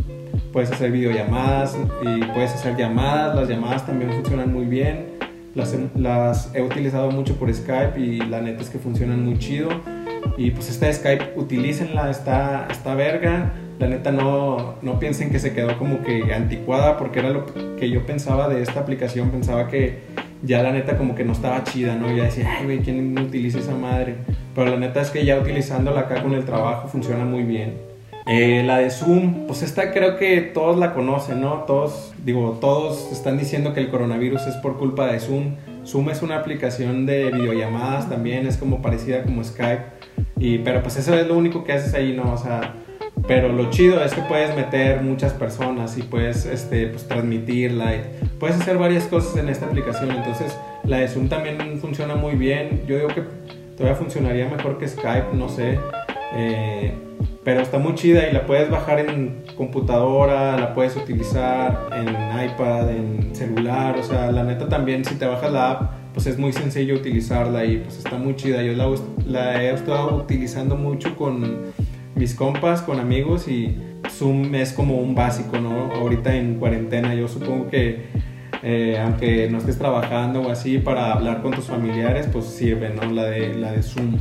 puedes 0.56 0.72
hacer 0.72 0.90
videollamadas 0.90 1.78
y 2.02 2.24
puedes 2.28 2.54
hacer 2.54 2.78
llamadas. 2.78 3.36
Las 3.36 3.50
llamadas 3.50 3.86
también 3.86 4.14
funcionan 4.14 4.54
muy 4.54 4.64
bien. 4.64 5.08
Las, 5.54 5.76
las 5.96 6.50
he 6.56 6.62
utilizado 6.62 7.12
mucho 7.12 7.36
por 7.36 7.54
Skype 7.54 8.00
y 8.00 8.20
la 8.22 8.40
neta 8.40 8.62
es 8.62 8.70
que 8.70 8.80
funcionan 8.80 9.26
muy 9.26 9.38
chido. 9.38 9.68
Y 10.38 10.52
pues 10.52 10.70
esta 10.70 10.92
Skype, 10.94 11.34
utilícenla, 11.36 12.10
está, 12.10 12.70
está 12.72 12.96
verga. 12.96 13.52
La 13.80 13.88
neta 13.88 14.14
no, 14.14 14.76
no 14.82 14.98
piensen 14.98 15.30
que 15.30 15.40
se 15.40 15.54
quedó 15.54 15.78
como 15.78 16.02
que 16.04 16.34
anticuada 16.34 16.98
porque 16.98 17.20
era 17.20 17.32
lo 17.32 17.46
que 17.76 17.90
yo 17.90 18.06
pensaba 18.06 18.48
de 18.48 18.62
esta 18.62 18.80
aplicación. 18.80 19.32
Pensaba 19.32 19.68
que 19.68 20.04
ya 20.42 20.64
la 20.64 20.72
neta 20.72 20.98
como 20.98 21.16
que 21.16 21.26
no 21.26 21.34
estaba 21.34 21.66
chida, 21.66 21.98
¿no? 21.98 22.16
Ya 22.16 22.24
decía, 22.24 22.50
ay, 22.58 22.64
güey, 22.64 22.80
¿quién 22.80 23.20
utiliza 23.20 23.60
esa 23.60 23.76
madre? 23.76 24.16
Pero 24.56 24.72
la 24.72 24.78
neta 24.78 25.02
es 25.02 25.10
que 25.10 25.26
ya 25.26 25.38
utilizándola 25.38 26.00
acá 26.00 26.24
con 26.24 26.34
el 26.34 26.46
trabajo 26.46 26.88
funciona 26.88 27.26
muy 27.26 27.44
bien. 27.44 27.95
Eh, 28.28 28.64
la 28.66 28.80
de 28.80 28.90
Zoom, 28.90 29.46
pues 29.46 29.62
esta 29.62 29.92
creo 29.92 30.18
que 30.18 30.42
todos 30.42 30.78
la 30.78 30.94
conocen, 30.94 31.42
¿no? 31.42 31.64
Todos, 31.68 32.14
digo, 32.24 32.58
todos 32.60 33.12
están 33.12 33.38
diciendo 33.38 33.74
que 33.74 33.82
el 33.82 33.90
coronavirus 33.90 34.48
es 34.48 34.56
por 34.56 34.78
culpa 34.78 35.08
de 35.08 35.20
Zoom. 35.20 35.56
Zoom 35.86 36.10
es 36.10 36.24
una 36.24 36.38
aplicación 36.38 37.06
de 37.06 37.30
videollamadas 37.32 38.10
también, 38.10 38.48
es 38.48 38.58
como 38.58 38.82
parecida 38.82 39.22
como 39.24 39.44
Skype. 39.44 39.84
Y, 40.40 40.58
pero 40.60 40.82
pues 40.82 40.98
eso 40.98 41.14
es 41.14 41.28
lo 41.28 41.38
único 41.38 41.64
que 41.64 41.74
haces 41.74 41.94
ahí, 41.94 42.14
¿no? 42.14 42.34
O 42.34 42.38
sea, 42.38 42.74
pero 43.28 43.50
lo 43.50 43.70
chido 43.70 44.04
es 44.04 44.14
que 44.14 44.22
puedes 44.22 44.56
meter 44.56 45.02
muchas 45.02 45.34
personas 45.34 45.96
y 45.98 46.02
puedes 46.02 46.48
este, 46.48 46.88
pues, 46.88 47.08
transmitirla. 47.08 47.96
Y 47.96 48.02
puedes 48.40 48.60
hacer 48.60 48.80
varias 48.80 49.06
cosas 49.06 49.38
en 49.38 49.50
esta 49.50 49.68
aplicación. 49.68 50.10
Entonces, 50.10 50.58
la 50.84 50.98
de 50.98 51.08
Zoom 51.08 51.30
también 51.30 51.80
funciona 51.80 52.16
muy 52.16 52.34
bien. 52.36 52.84
Yo 52.88 52.98
digo 52.98 53.10
que 53.10 53.24
todavía 53.78 53.96
funcionaría 53.96 54.50
mejor 54.50 54.80
que 54.80 54.88
Skype, 54.88 55.28
no 55.34 55.48
sé. 55.48 55.80
Eh, 56.36 56.94
pero 57.46 57.62
está 57.62 57.78
muy 57.78 57.94
chida 57.94 58.28
y 58.28 58.34
la 58.34 58.48
puedes 58.48 58.72
bajar 58.72 59.00
en 59.00 59.44
computadora, 59.56 60.58
la 60.58 60.74
puedes 60.74 60.96
utilizar 60.98 61.90
en 61.96 62.10
iPad, 62.10 62.90
en 62.90 63.36
celular, 63.36 63.96
o 64.00 64.04
sea, 64.04 64.32
la 64.32 64.44
neta 64.44 64.68
también 64.68 65.06
si 65.06 65.14
te 65.14 65.28
bajas 65.28 65.52
la 65.52 65.72
app, 65.72 65.92
pues 66.12 66.26
es 66.26 66.40
muy 66.40 66.52
sencillo 66.54 66.96
utilizarla 66.96 67.64
y 67.64 67.78
pues 67.78 68.00
está 68.00 68.18
muy 68.18 68.36
chida. 68.36 68.64
Yo 68.64 68.74
la, 69.28 69.62
he 69.62 69.72
estado 69.72 70.16
utilizando 70.16 70.76
mucho 70.76 71.16
con 71.16 71.72
mis 72.16 72.34
compas, 72.34 72.82
con 72.82 73.00
amigos 73.00 73.48
y 73.48 73.78
Zoom 74.10 74.56
es 74.56 74.74
como 74.74 74.98
un 74.98 75.14
básico, 75.14 75.60
¿no? 75.60 75.94
Ahorita 75.94 76.36
en 76.36 76.56
cuarentena 76.56 77.14
yo 77.14 77.28
supongo 77.28 77.68
que 77.70 78.08
eh, 78.64 79.00
aunque 79.00 79.48
no 79.52 79.60
estés 79.60 79.78
trabajando 79.78 80.42
o 80.42 80.50
así 80.50 80.80
para 80.80 81.14
hablar 81.14 81.44
con 81.44 81.54
tus 81.54 81.66
familiares, 81.66 82.28
pues 82.34 82.46
sirve, 82.46 82.90
¿no? 82.90 83.12
La 83.12 83.26
de, 83.26 83.54
la 83.54 83.72
de 83.72 83.84
Zoom 83.84 84.18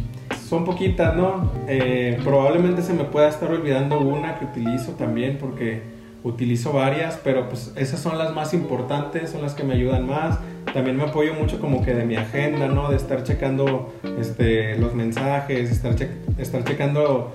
son 0.49 0.65
poquitas, 0.65 1.17
¿no? 1.17 1.51
Eh, 1.69 2.19
probablemente 2.23 2.83
se 2.83 2.93
me 2.93 3.05
pueda 3.05 3.29
estar 3.29 3.51
olvidando 3.51 4.01
una 4.01 4.39
que 4.39 4.45
utilizo 4.45 4.93
también 4.93 5.39
porque 5.39 5.83
utilizo 6.23 6.73
varias, 6.73 7.21
pero 7.23 7.49
pues 7.49 7.73
esas 7.77 8.01
son 8.01 8.19
las 8.19 8.35
más 8.35 8.55
importantes, 8.55 9.31
son 9.31 9.43
las 9.43 9.55
que 9.55 9.63
me 9.63 9.75
ayudan 9.75 10.07
más. 10.07 10.39
También 10.73 10.97
me 10.97 11.05
apoyo 11.05 11.35
mucho 11.35 11.61
como 11.61 11.83
que 11.85 11.95
de 11.95 12.05
mi 12.05 12.17
agenda, 12.17 12.67
¿no? 12.67 12.91
De 12.91 12.97
estar 12.97 13.23
checando 13.23 13.93
este, 14.19 14.77
los 14.79 14.95
mensajes, 14.95 15.71
estar, 15.71 15.95
estar 16.39 16.65
checando 16.65 17.35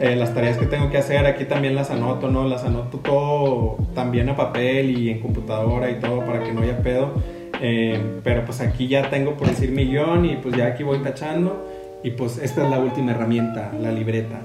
eh, 0.00 0.16
las 0.16 0.32
tareas 0.32 0.56
que 0.56 0.66
tengo 0.66 0.90
que 0.90 0.98
hacer. 0.98 1.26
Aquí 1.26 1.44
también 1.44 1.74
las 1.74 1.90
anoto, 1.90 2.30
¿no? 2.30 2.48
Las 2.48 2.64
anoto 2.64 2.98
todo 2.98 3.76
también 3.94 4.28
a 4.28 4.36
papel 4.36 4.96
y 4.96 5.10
en 5.10 5.20
computadora 5.20 5.90
y 5.90 5.98
todo 5.98 6.24
para 6.24 6.42
que 6.42 6.52
no 6.52 6.62
haya 6.62 6.78
pedo. 6.78 7.14
Eh, 7.60 8.20
pero 8.22 8.44
pues 8.44 8.60
aquí 8.60 8.88
ya 8.88 9.10
tengo 9.10 9.36
por 9.36 9.48
decir 9.48 9.70
millón 9.70 10.24
y 10.24 10.36
pues 10.36 10.56
ya 10.56 10.66
aquí 10.66 10.82
voy 10.82 10.98
tachando. 10.98 11.73
Y 12.04 12.10
pues 12.10 12.36
esta 12.36 12.64
es 12.64 12.70
la 12.70 12.78
última 12.78 13.12
herramienta, 13.12 13.72
la 13.80 13.90
libreta. 13.90 14.42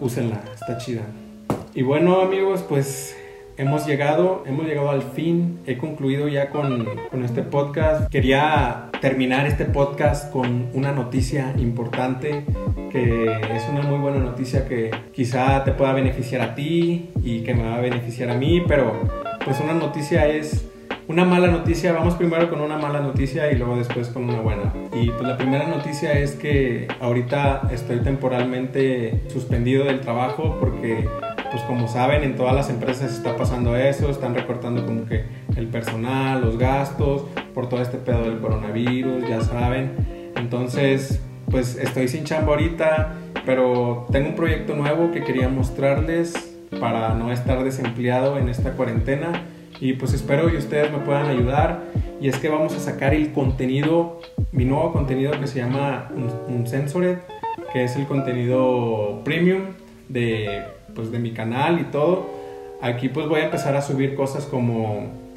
Úsenla, 0.00 0.42
está 0.52 0.78
chida. 0.78 1.02
Y 1.72 1.82
bueno 1.82 2.20
amigos, 2.20 2.64
pues 2.68 3.16
hemos 3.56 3.86
llegado, 3.86 4.42
hemos 4.46 4.66
llegado 4.66 4.90
al 4.90 5.02
fin. 5.02 5.60
He 5.64 5.78
concluido 5.78 6.26
ya 6.26 6.50
con, 6.50 6.88
con 7.08 7.24
este 7.24 7.42
podcast. 7.42 8.10
Quería 8.10 8.90
terminar 9.00 9.46
este 9.46 9.64
podcast 9.64 10.32
con 10.32 10.70
una 10.74 10.90
noticia 10.90 11.54
importante 11.56 12.44
que 12.90 13.30
es 13.54 13.68
una 13.70 13.82
muy 13.82 13.98
buena 13.98 14.18
noticia 14.18 14.66
que 14.66 14.90
quizá 15.12 15.62
te 15.62 15.70
pueda 15.70 15.92
beneficiar 15.92 16.40
a 16.40 16.56
ti 16.56 17.10
y 17.22 17.42
que 17.44 17.54
me 17.54 17.62
va 17.62 17.76
a 17.76 17.80
beneficiar 17.80 18.28
a 18.30 18.34
mí, 18.34 18.64
pero 18.66 18.92
pues 19.44 19.60
una 19.60 19.74
noticia 19.74 20.26
es 20.26 20.68
una 21.08 21.24
mala 21.24 21.48
noticia, 21.48 21.92
vamos 21.92 22.14
primero 22.16 22.50
con 22.50 22.60
una 22.60 22.76
mala 22.76 23.00
noticia 23.00 23.50
y 23.50 23.56
luego 23.56 23.76
después 23.76 24.08
con 24.08 24.24
una 24.24 24.40
buena. 24.40 24.74
Y 24.92 25.08
pues 25.08 25.22
la 25.22 25.38
primera 25.38 25.66
noticia 25.66 26.12
es 26.12 26.32
que 26.32 26.86
ahorita 27.00 27.62
estoy 27.72 28.00
temporalmente 28.00 29.22
suspendido 29.28 29.84
del 29.84 30.00
trabajo 30.00 30.58
porque 30.60 31.08
pues 31.50 31.62
como 31.62 31.88
saben 31.88 32.24
en 32.24 32.36
todas 32.36 32.54
las 32.54 32.68
empresas 32.68 33.10
está 33.10 33.36
pasando 33.36 33.74
eso, 33.74 34.10
están 34.10 34.34
recortando 34.34 34.84
como 34.84 35.06
que 35.06 35.24
el 35.56 35.68
personal, 35.68 36.42
los 36.42 36.58
gastos, 36.58 37.24
por 37.54 37.70
todo 37.70 37.80
este 37.80 37.96
pedo 37.96 38.24
del 38.24 38.38
coronavirus, 38.38 39.26
ya 39.26 39.40
saben. 39.40 40.32
Entonces 40.36 41.22
pues 41.50 41.76
estoy 41.76 42.08
sin 42.08 42.24
chamba 42.24 42.52
ahorita, 42.52 43.14
pero 43.46 44.06
tengo 44.12 44.28
un 44.28 44.36
proyecto 44.36 44.76
nuevo 44.76 45.10
que 45.10 45.24
quería 45.24 45.48
mostrarles 45.48 46.54
para 46.78 47.14
no 47.14 47.32
estar 47.32 47.64
desempleado 47.64 48.36
en 48.36 48.50
esta 48.50 48.72
cuarentena 48.72 49.42
y 49.80 49.92
pues 49.94 50.12
espero 50.12 50.50
que 50.50 50.56
ustedes 50.56 50.90
me 50.90 50.98
puedan 50.98 51.26
ayudar 51.26 51.84
y 52.20 52.28
es 52.28 52.36
que 52.38 52.48
vamos 52.48 52.74
a 52.74 52.80
sacar 52.80 53.14
el 53.14 53.32
contenido, 53.32 54.20
mi 54.50 54.64
nuevo 54.64 54.92
contenido 54.92 55.32
que 55.38 55.46
se 55.46 55.60
llama 55.60 56.10
un, 56.48 56.66
Censored, 56.66 57.18
que 57.72 57.84
es 57.84 57.96
el 57.96 58.06
contenido 58.06 59.20
premium 59.24 59.62
de, 60.08 60.62
pues, 60.94 61.12
de 61.12 61.18
mi 61.18 61.32
canal 61.32 61.80
y 61.80 61.84
todo. 61.84 62.26
Aquí 62.80 63.08
pues 63.08 63.28
voy 63.28 63.40
a 63.40 63.44
empezar 63.44 63.76
a 63.76 63.82
subir 63.82 64.14
cosas 64.14 64.46
como 64.46 65.27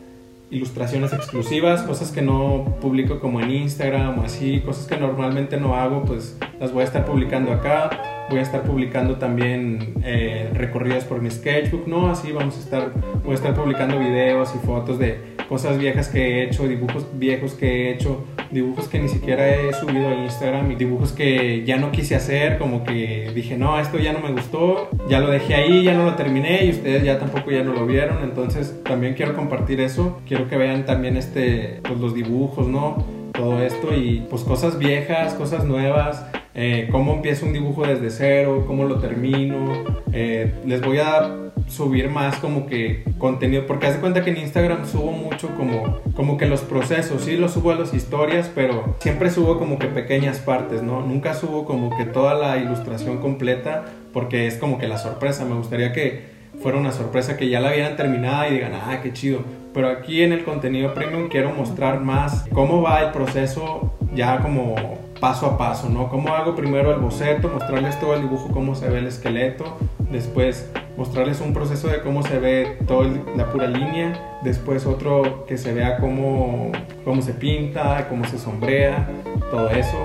ilustraciones 0.51 1.13
exclusivas, 1.13 1.81
cosas 1.83 2.11
que 2.11 2.21
no 2.21 2.77
publico 2.81 3.19
como 3.19 3.39
en 3.39 3.49
Instagram 3.49 4.19
o 4.19 4.23
así, 4.23 4.59
cosas 4.59 4.85
que 4.85 4.97
normalmente 4.97 5.57
no 5.57 5.75
hago, 5.75 6.03
pues 6.03 6.37
las 6.59 6.73
voy 6.73 6.81
a 6.81 6.85
estar 6.85 7.05
publicando 7.05 7.51
acá. 7.51 7.89
Voy 8.29 8.39
a 8.39 8.43
estar 8.43 8.63
publicando 8.63 9.17
también 9.17 9.95
eh, 10.05 10.49
recorridos 10.53 11.03
por 11.03 11.21
mi 11.21 11.29
sketchbook, 11.29 11.85
¿no? 11.85 12.09
Así 12.09 12.31
vamos 12.31 12.55
a 12.55 12.59
estar, 12.59 12.91
voy 13.25 13.33
a 13.33 13.35
estar 13.35 13.53
publicando 13.53 13.99
videos 13.99 14.53
y 14.55 14.65
fotos 14.65 14.99
de 14.99 15.30
cosas 15.51 15.77
viejas 15.77 16.07
que 16.07 16.19
he 16.21 16.43
hecho, 16.45 16.65
dibujos 16.65 17.05
viejos 17.11 17.55
que 17.55 17.67
he 17.67 17.91
hecho, 17.91 18.23
dibujos 18.51 18.87
que 18.87 18.99
ni 18.99 19.09
siquiera 19.09 19.49
he 19.49 19.73
subido 19.73 20.07
a 20.07 20.13
Instagram 20.13 20.77
dibujos 20.77 21.11
que 21.11 21.65
ya 21.65 21.75
no 21.75 21.91
quise 21.91 22.15
hacer, 22.15 22.57
como 22.57 22.85
que 22.85 23.29
dije, 23.35 23.57
no, 23.57 23.77
esto 23.77 23.99
ya 23.99 24.13
no 24.13 24.19
me 24.19 24.31
gustó, 24.31 24.89
ya 25.09 25.19
lo 25.19 25.29
dejé 25.29 25.55
ahí, 25.55 25.83
ya 25.83 25.93
no 25.93 26.05
lo 26.05 26.15
terminé 26.15 26.63
y 26.63 26.69
ustedes 26.69 27.03
ya 27.03 27.19
tampoco 27.19 27.51
ya 27.51 27.65
no 27.65 27.73
lo 27.73 27.85
vieron, 27.85 28.23
entonces 28.23 28.81
también 28.85 29.13
quiero 29.13 29.35
compartir 29.35 29.81
eso, 29.81 30.21
quiero 30.25 30.47
que 30.47 30.55
vean 30.55 30.85
también 30.85 31.17
este, 31.17 31.81
pues 31.83 31.99
los 31.99 32.15
dibujos, 32.15 32.69
¿no? 32.69 33.05
Todo 33.33 33.61
esto 33.61 33.93
y 33.93 34.25
pues 34.29 34.43
cosas 34.43 34.79
viejas, 34.79 35.33
cosas 35.33 35.65
nuevas, 35.65 36.25
eh, 36.55 36.87
cómo 36.93 37.15
empiezo 37.15 37.45
un 37.45 37.51
dibujo 37.51 37.85
desde 37.85 38.09
cero, 38.09 38.63
cómo 38.65 38.85
lo 38.85 38.99
termino. 38.99 39.83
Eh, 40.13 40.53
les 40.65 40.79
voy 40.79 40.99
a 40.99 41.50
subir 41.71 42.09
más 42.09 42.35
como 42.37 42.65
que 42.65 43.03
contenido, 43.17 43.65
porque 43.65 43.87
hace 43.87 43.99
cuenta 43.99 44.23
que 44.23 44.31
en 44.31 44.37
Instagram 44.37 44.85
subo 44.85 45.11
mucho 45.11 45.49
como, 45.55 45.99
como 46.15 46.37
que 46.37 46.45
los 46.45 46.61
procesos, 46.61 47.23
sí, 47.23 47.37
los 47.37 47.53
subo 47.53 47.71
a 47.71 47.75
las 47.75 47.93
historias, 47.93 48.51
pero 48.53 48.95
siempre 48.99 49.29
subo 49.29 49.57
como 49.57 49.79
que 49.79 49.87
pequeñas 49.87 50.39
partes, 50.39 50.83
¿no? 50.83 51.01
Nunca 51.01 51.33
subo 51.33 51.65
como 51.65 51.95
que 51.95 52.03
toda 52.03 52.33
la 52.33 52.57
ilustración 52.57 53.19
completa, 53.19 53.85
porque 54.11 54.47
es 54.47 54.57
como 54.57 54.77
que 54.77 54.87
la 54.87 54.97
sorpresa, 54.97 55.45
me 55.45 55.55
gustaría 55.55 55.93
que 55.93 56.41
fuera 56.61 56.77
una 56.77 56.91
sorpresa 56.91 57.37
que 57.37 57.47
ya 57.47 57.61
la 57.61 57.71
vieran 57.71 57.95
terminada 57.95 58.49
y 58.49 58.55
digan, 58.55 58.73
ah, 58.73 58.99
qué 59.01 59.13
chido. 59.13 59.39
Pero 59.73 59.87
aquí 59.87 60.21
en 60.21 60.33
el 60.33 60.43
contenido 60.43 60.93
premium 60.93 61.29
quiero 61.29 61.51
mostrar 61.51 62.01
más 62.01 62.45
cómo 62.51 62.81
va 62.81 63.01
el 63.01 63.11
proceso 63.11 63.93
ya 64.13 64.39
como 64.39 64.75
paso 65.21 65.45
a 65.45 65.57
paso, 65.57 65.87
¿no? 65.87 66.09
Cómo 66.09 66.33
hago 66.33 66.55
primero 66.55 66.91
el 66.91 66.99
boceto, 66.99 67.47
mostrarles 67.47 67.97
todo 67.99 68.15
el 68.15 68.23
dibujo, 68.23 68.49
cómo 68.51 68.75
se 68.75 68.89
ve 68.89 68.99
el 68.99 69.07
esqueleto, 69.07 69.77
después 70.09 70.69
mostrarles 71.01 71.41
un 71.41 71.51
proceso 71.51 71.87
de 71.87 71.99
cómo 72.01 72.21
se 72.21 72.37
ve 72.37 72.77
toda 72.85 73.09
la 73.35 73.49
pura 73.49 73.65
línea, 73.65 74.37
después 74.43 74.85
otro 74.85 75.45
que 75.47 75.57
se 75.57 75.73
vea 75.73 75.97
cómo, 75.97 76.71
cómo 77.03 77.23
se 77.23 77.33
pinta, 77.33 78.07
cómo 78.07 78.23
se 78.25 78.37
sombrea, 78.37 79.09
todo 79.49 79.71
eso. 79.71 79.97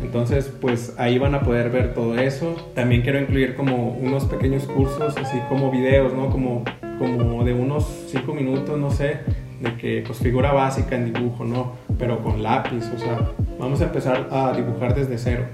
Entonces, 0.00 0.48
pues 0.60 0.94
ahí 0.98 1.18
van 1.18 1.34
a 1.34 1.40
poder 1.40 1.70
ver 1.70 1.94
todo 1.94 2.16
eso. 2.16 2.54
También 2.76 3.02
quiero 3.02 3.20
incluir 3.20 3.56
como 3.56 3.88
unos 4.00 4.26
pequeños 4.26 4.66
cursos, 4.66 5.16
así 5.16 5.36
como 5.48 5.72
videos, 5.72 6.14
¿no? 6.14 6.30
Como, 6.30 6.62
como 6.96 7.42
de 7.42 7.52
unos 7.52 7.84
5 8.12 8.32
minutos, 8.32 8.78
no 8.78 8.92
sé, 8.92 9.18
de 9.60 9.76
que 9.76 10.04
pues 10.06 10.20
figura 10.20 10.52
básica 10.52 10.94
en 10.94 11.12
dibujo, 11.12 11.44
¿no? 11.44 11.72
Pero 11.98 12.22
con 12.22 12.44
lápiz, 12.44 12.88
o 12.94 12.98
sea, 13.00 13.32
vamos 13.58 13.80
a 13.80 13.86
empezar 13.86 14.28
a 14.30 14.52
dibujar 14.52 14.94
desde 14.94 15.18
cero 15.18 15.46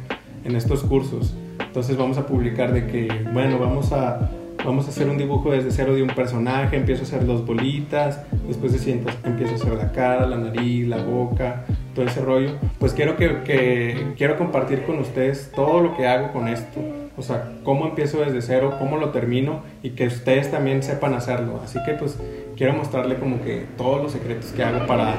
en 0.45 0.55
estos 0.55 0.83
cursos. 0.83 1.35
Entonces 1.59 1.97
vamos 1.97 2.19
a 2.19 2.27
publicar 2.27 2.75
de 2.75 2.87
que, 2.87 3.09
bueno, 3.33 3.59
vamos 3.59 3.91
a, 3.93 4.31
vamos 4.65 4.87
a 4.87 4.91
hacer 4.91 5.09
un 5.09 5.19
dibujo 5.19 5.51
desde 5.51 5.71
cero 5.71 5.95
de 5.95 6.03
un 6.03 6.11
personaje, 6.11 6.77
empiezo 6.77 7.03
a 7.03 7.07
hacer 7.07 7.27
dos 7.27 7.45
bolitas, 7.45 8.21
después 8.47 8.73
de 8.73 8.79
cientos 8.79 9.15
empiezo 9.25 9.53
a 9.53 9.57
hacer 9.57 9.73
la 9.73 9.93
cara, 9.93 10.27
la 10.27 10.37
nariz, 10.37 10.87
la 10.89 11.03
boca, 11.03 11.65
todo 11.95 12.07
ese 12.07 12.21
rollo. 12.21 12.59
Pues 12.79 12.93
quiero 12.93 13.17
que, 13.17 13.43
que 13.43 14.15
quiero 14.17 14.37
compartir 14.37 14.83
con 14.85 14.99
ustedes 14.99 15.51
todo 15.55 15.81
lo 15.81 15.97
que 15.97 16.07
hago 16.07 16.33
con 16.33 16.49
esto 16.49 16.81
o 17.17 17.23
sea, 17.23 17.53
cómo 17.63 17.87
empiezo 17.87 18.21
desde 18.21 18.41
cero, 18.41 18.77
cómo 18.79 18.97
lo 18.97 19.11
termino 19.11 19.61
y 19.83 19.91
que 19.91 20.07
ustedes 20.07 20.51
también 20.51 20.83
sepan 20.83 21.15
hacerlo. 21.15 21.61
Así 21.63 21.79
que 21.85 21.93
pues 21.93 22.19
quiero 22.57 22.73
mostrarle 22.73 23.17
como 23.17 23.41
que 23.43 23.67
todos 23.77 24.03
los 24.03 24.13
secretos 24.13 24.51
que 24.53 24.65
hago 24.65 24.87
para, 24.87 25.15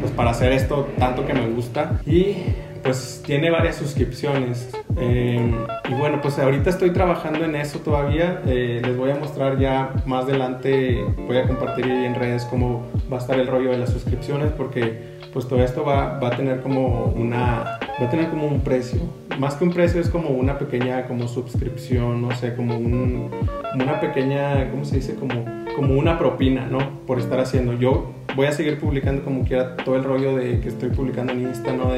pues, 0.00 0.12
para 0.12 0.30
hacer 0.30 0.52
esto 0.52 0.88
tanto 0.98 1.26
que 1.26 1.34
me 1.34 1.46
gusta. 1.48 2.00
Y 2.06 2.36
pues 2.84 3.22
tiene 3.24 3.50
varias 3.50 3.76
suscripciones. 3.76 4.68
Eh, 4.98 5.52
y 5.88 5.94
bueno, 5.94 6.20
pues 6.20 6.38
ahorita 6.38 6.68
estoy 6.70 6.90
trabajando 6.90 7.44
en 7.44 7.56
eso 7.56 7.78
todavía. 7.78 8.42
Eh, 8.46 8.82
les 8.84 8.96
voy 8.96 9.10
a 9.10 9.16
mostrar 9.16 9.58
ya 9.58 9.90
más 10.04 10.24
adelante, 10.24 11.02
voy 11.26 11.38
a 11.38 11.46
compartir 11.46 11.86
en 11.86 12.14
redes 12.14 12.44
cómo 12.44 12.86
va 13.10 13.16
a 13.16 13.20
estar 13.20 13.38
el 13.40 13.46
rollo 13.46 13.70
de 13.70 13.78
las 13.78 13.90
suscripciones 13.90 14.52
porque 14.52 15.14
pues 15.32 15.48
todo 15.48 15.64
esto 15.64 15.84
va, 15.84 16.18
va, 16.20 16.28
a 16.28 16.36
tener 16.36 16.60
como 16.60 17.06
una 17.16 17.78
va 18.00 18.06
a 18.06 18.10
tener 18.10 18.28
como 18.28 18.46
un 18.46 18.60
precio. 18.60 19.00
Más 19.38 19.54
que 19.54 19.64
un 19.64 19.72
precio 19.72 20.00
es 20.00 20.10
como 20.10 20.28
una 20.28 20.58
pequeña 20.58 21.06
como 21.06 21.26
suscripción 21.26 22.22
no 22.22 22.32
sé 22.36 22.54
como, 22.54 22.76
un, 22.76 23.30
una 23.74 23.98
pequeña 23.98 24.70
cómo 24.70 24.84
se 24.84 24.96
dice 24.96 25.14
como 25.14 25.44
como 25.74 25.98
una 25.98 26.18
propina 26.18 26.66
no 26.66 27.00
por 27.06 27.18
estar 27.18 27.40
haciendo. 27.40 27.72
Yo 27.72 28.12
voy 28.36 28.46
a 28.46 28.52
seguir 28.52 28.78
publicando 28.78 29.24
como 29.24 29.44
quiera 29.44 29.76
todo 29.76 29.96
el 29.96 30.04
rollo 30.04 30.36
de 30.36 30.60
que 30.60 30.68
estoy 30.68 30.90
publicando 30.90 31.32
en 31.32 31.40
Insta 31.40 31.72
no 31.72 31.90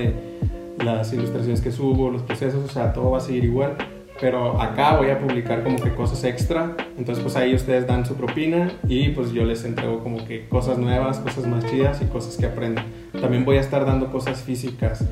las 0.83 1.13
ilustraciones 1.13 1.61
que 1.61 1.73
subo 1.73 2.11
los 2.11 2.23
procesos 2.23 2.65
o 2.65 2.69
sea 2.69 2.93
todo 2.93 3.11
va 3.11 3.19
a 3.19 3.21
seguir 3.21 3.45
igual. 3.45 3.77
Pero 4.19 4.61
acá 4.61 4.97
voy 4.97 5.11
a 5.11 5.19
publicar 5.19 5.63
como 5.63 5.77
que 5.77 5.93
cosas 5.95 6.25
extra, 6.25 6.75
entonces 6.97 7.23
pues 7.23 7.37
ahí 7.37 7.55
ustedes 7.55 7.87
dan 7.87 8.07
su 8.07 8.15
propina 8.15 8.73
y 8.89 9.11
pues 9.11 9.33
yo 9.33 9.45
les 9.45 9.63
entrego 9.65 10.03
como 10.03 10.25
que 10.25 10.49
cosas 10.49 10.79
nuevas, 10.79 11.19
cosas 11.19 11.47
más 11.47 11.67
chidas 11.67 12.01
y 12.01 12.07
cosas 12.07 12.39
que 12.39 12.47
aprenden. 12.47 12.83
También 13.21 13.45
voy 13.45 13.59
a 13.59 13.61
estar 13.61 13.85
dando 13.85 14.11
cosas 14.11 14.43
físicas, 14.43 15.05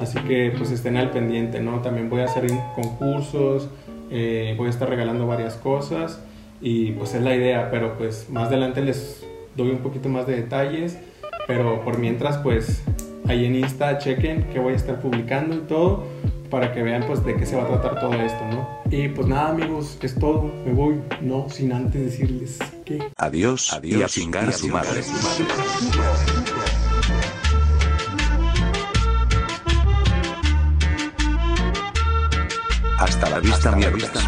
así 0.00 0.18
que 0.20 0.54
pues 0.56 0.70
estén 0.70 0.96
al 0.96 1.10
pendiente, 1.10 1.60
¿no? 1.60 1.82
También 1.82 2.08
voy 2.08 2.22
a 2.22 2.24
hacer 2.24 2.46
concursos, 2.74 3.68
eh, 4.10 4.54
voy 4.56 4.68
a 4.68 4.70
estar 4.70 4.88
regalando 4.88 5.26
varias 5.26 5.56
cosas 5.56 6.22
y 6.62 6.92
pues 6.92 7.14
es 7.14 7.20
la 7.20 7.34
idea, 7.34 7.70
pero 7.70 7.98
pues 7.98 8.30
más 8.30 8.48
adelante 8.48 8.80
les 8.80 9.26
doy 9.54 9.70
un 9.70 9.78
poquito 9.78 10.08
más 10.08 10.26
de 10.26 10.36
detalles, 10.36 10.98
pero 11.46 11.82
por 11.84 11.98
mientras 11.98 12.38
pues 12.38 12.82
ahí 13.28 13.44
en 13.44 13.56
Insta 13.56 13.98
chequen 13.98 14.44
que 14.52 14.58
voy 14.58 14.74
a 14.74 14.76
estar 14.76 15.00
publicando 15.00 15.56
y 15.56 15.60
todo 15.60 16.04
para 16.50 16.72
que 16.72 16.82
vean 16.82 17.04
pues 17.06 17.24
de 17.24 17.36
qué 17.36 17.44
se 17.44 17.56
va 17.56 17.64
a 17.64 17.66
tratar 17.66 18.00
todo 18.00 18.14
esto, 18.14 18.44
¿no? 18.50 18.68
Y 18.90 19.08
pues 19.08 19.26
nada 19.26 19.50
amigos, 19.50 19.98
es 20.00 20.14
todo, 20.14 20.50
me 20.64 20.72
voy, 20.72 21.02
no 21.20 21.48
sin 21.50 21.72
antes 21.72 22.04
decirles 22.04 22.58
que... 22.84 23.02
Adiós, 23.16 23.72
adiós 23.72 24.00
y 24.00 24.02
a 24.02 24.06
chingar 24.06 24.48
a 24.48 24.52
su 24.52 24.68
madre. 24.68 25.00
Hasta 32.98 33.30
la 33.30 33.40
vista, 33.40 33.72
mi 33.72 33.86
vista, 33.86 34.20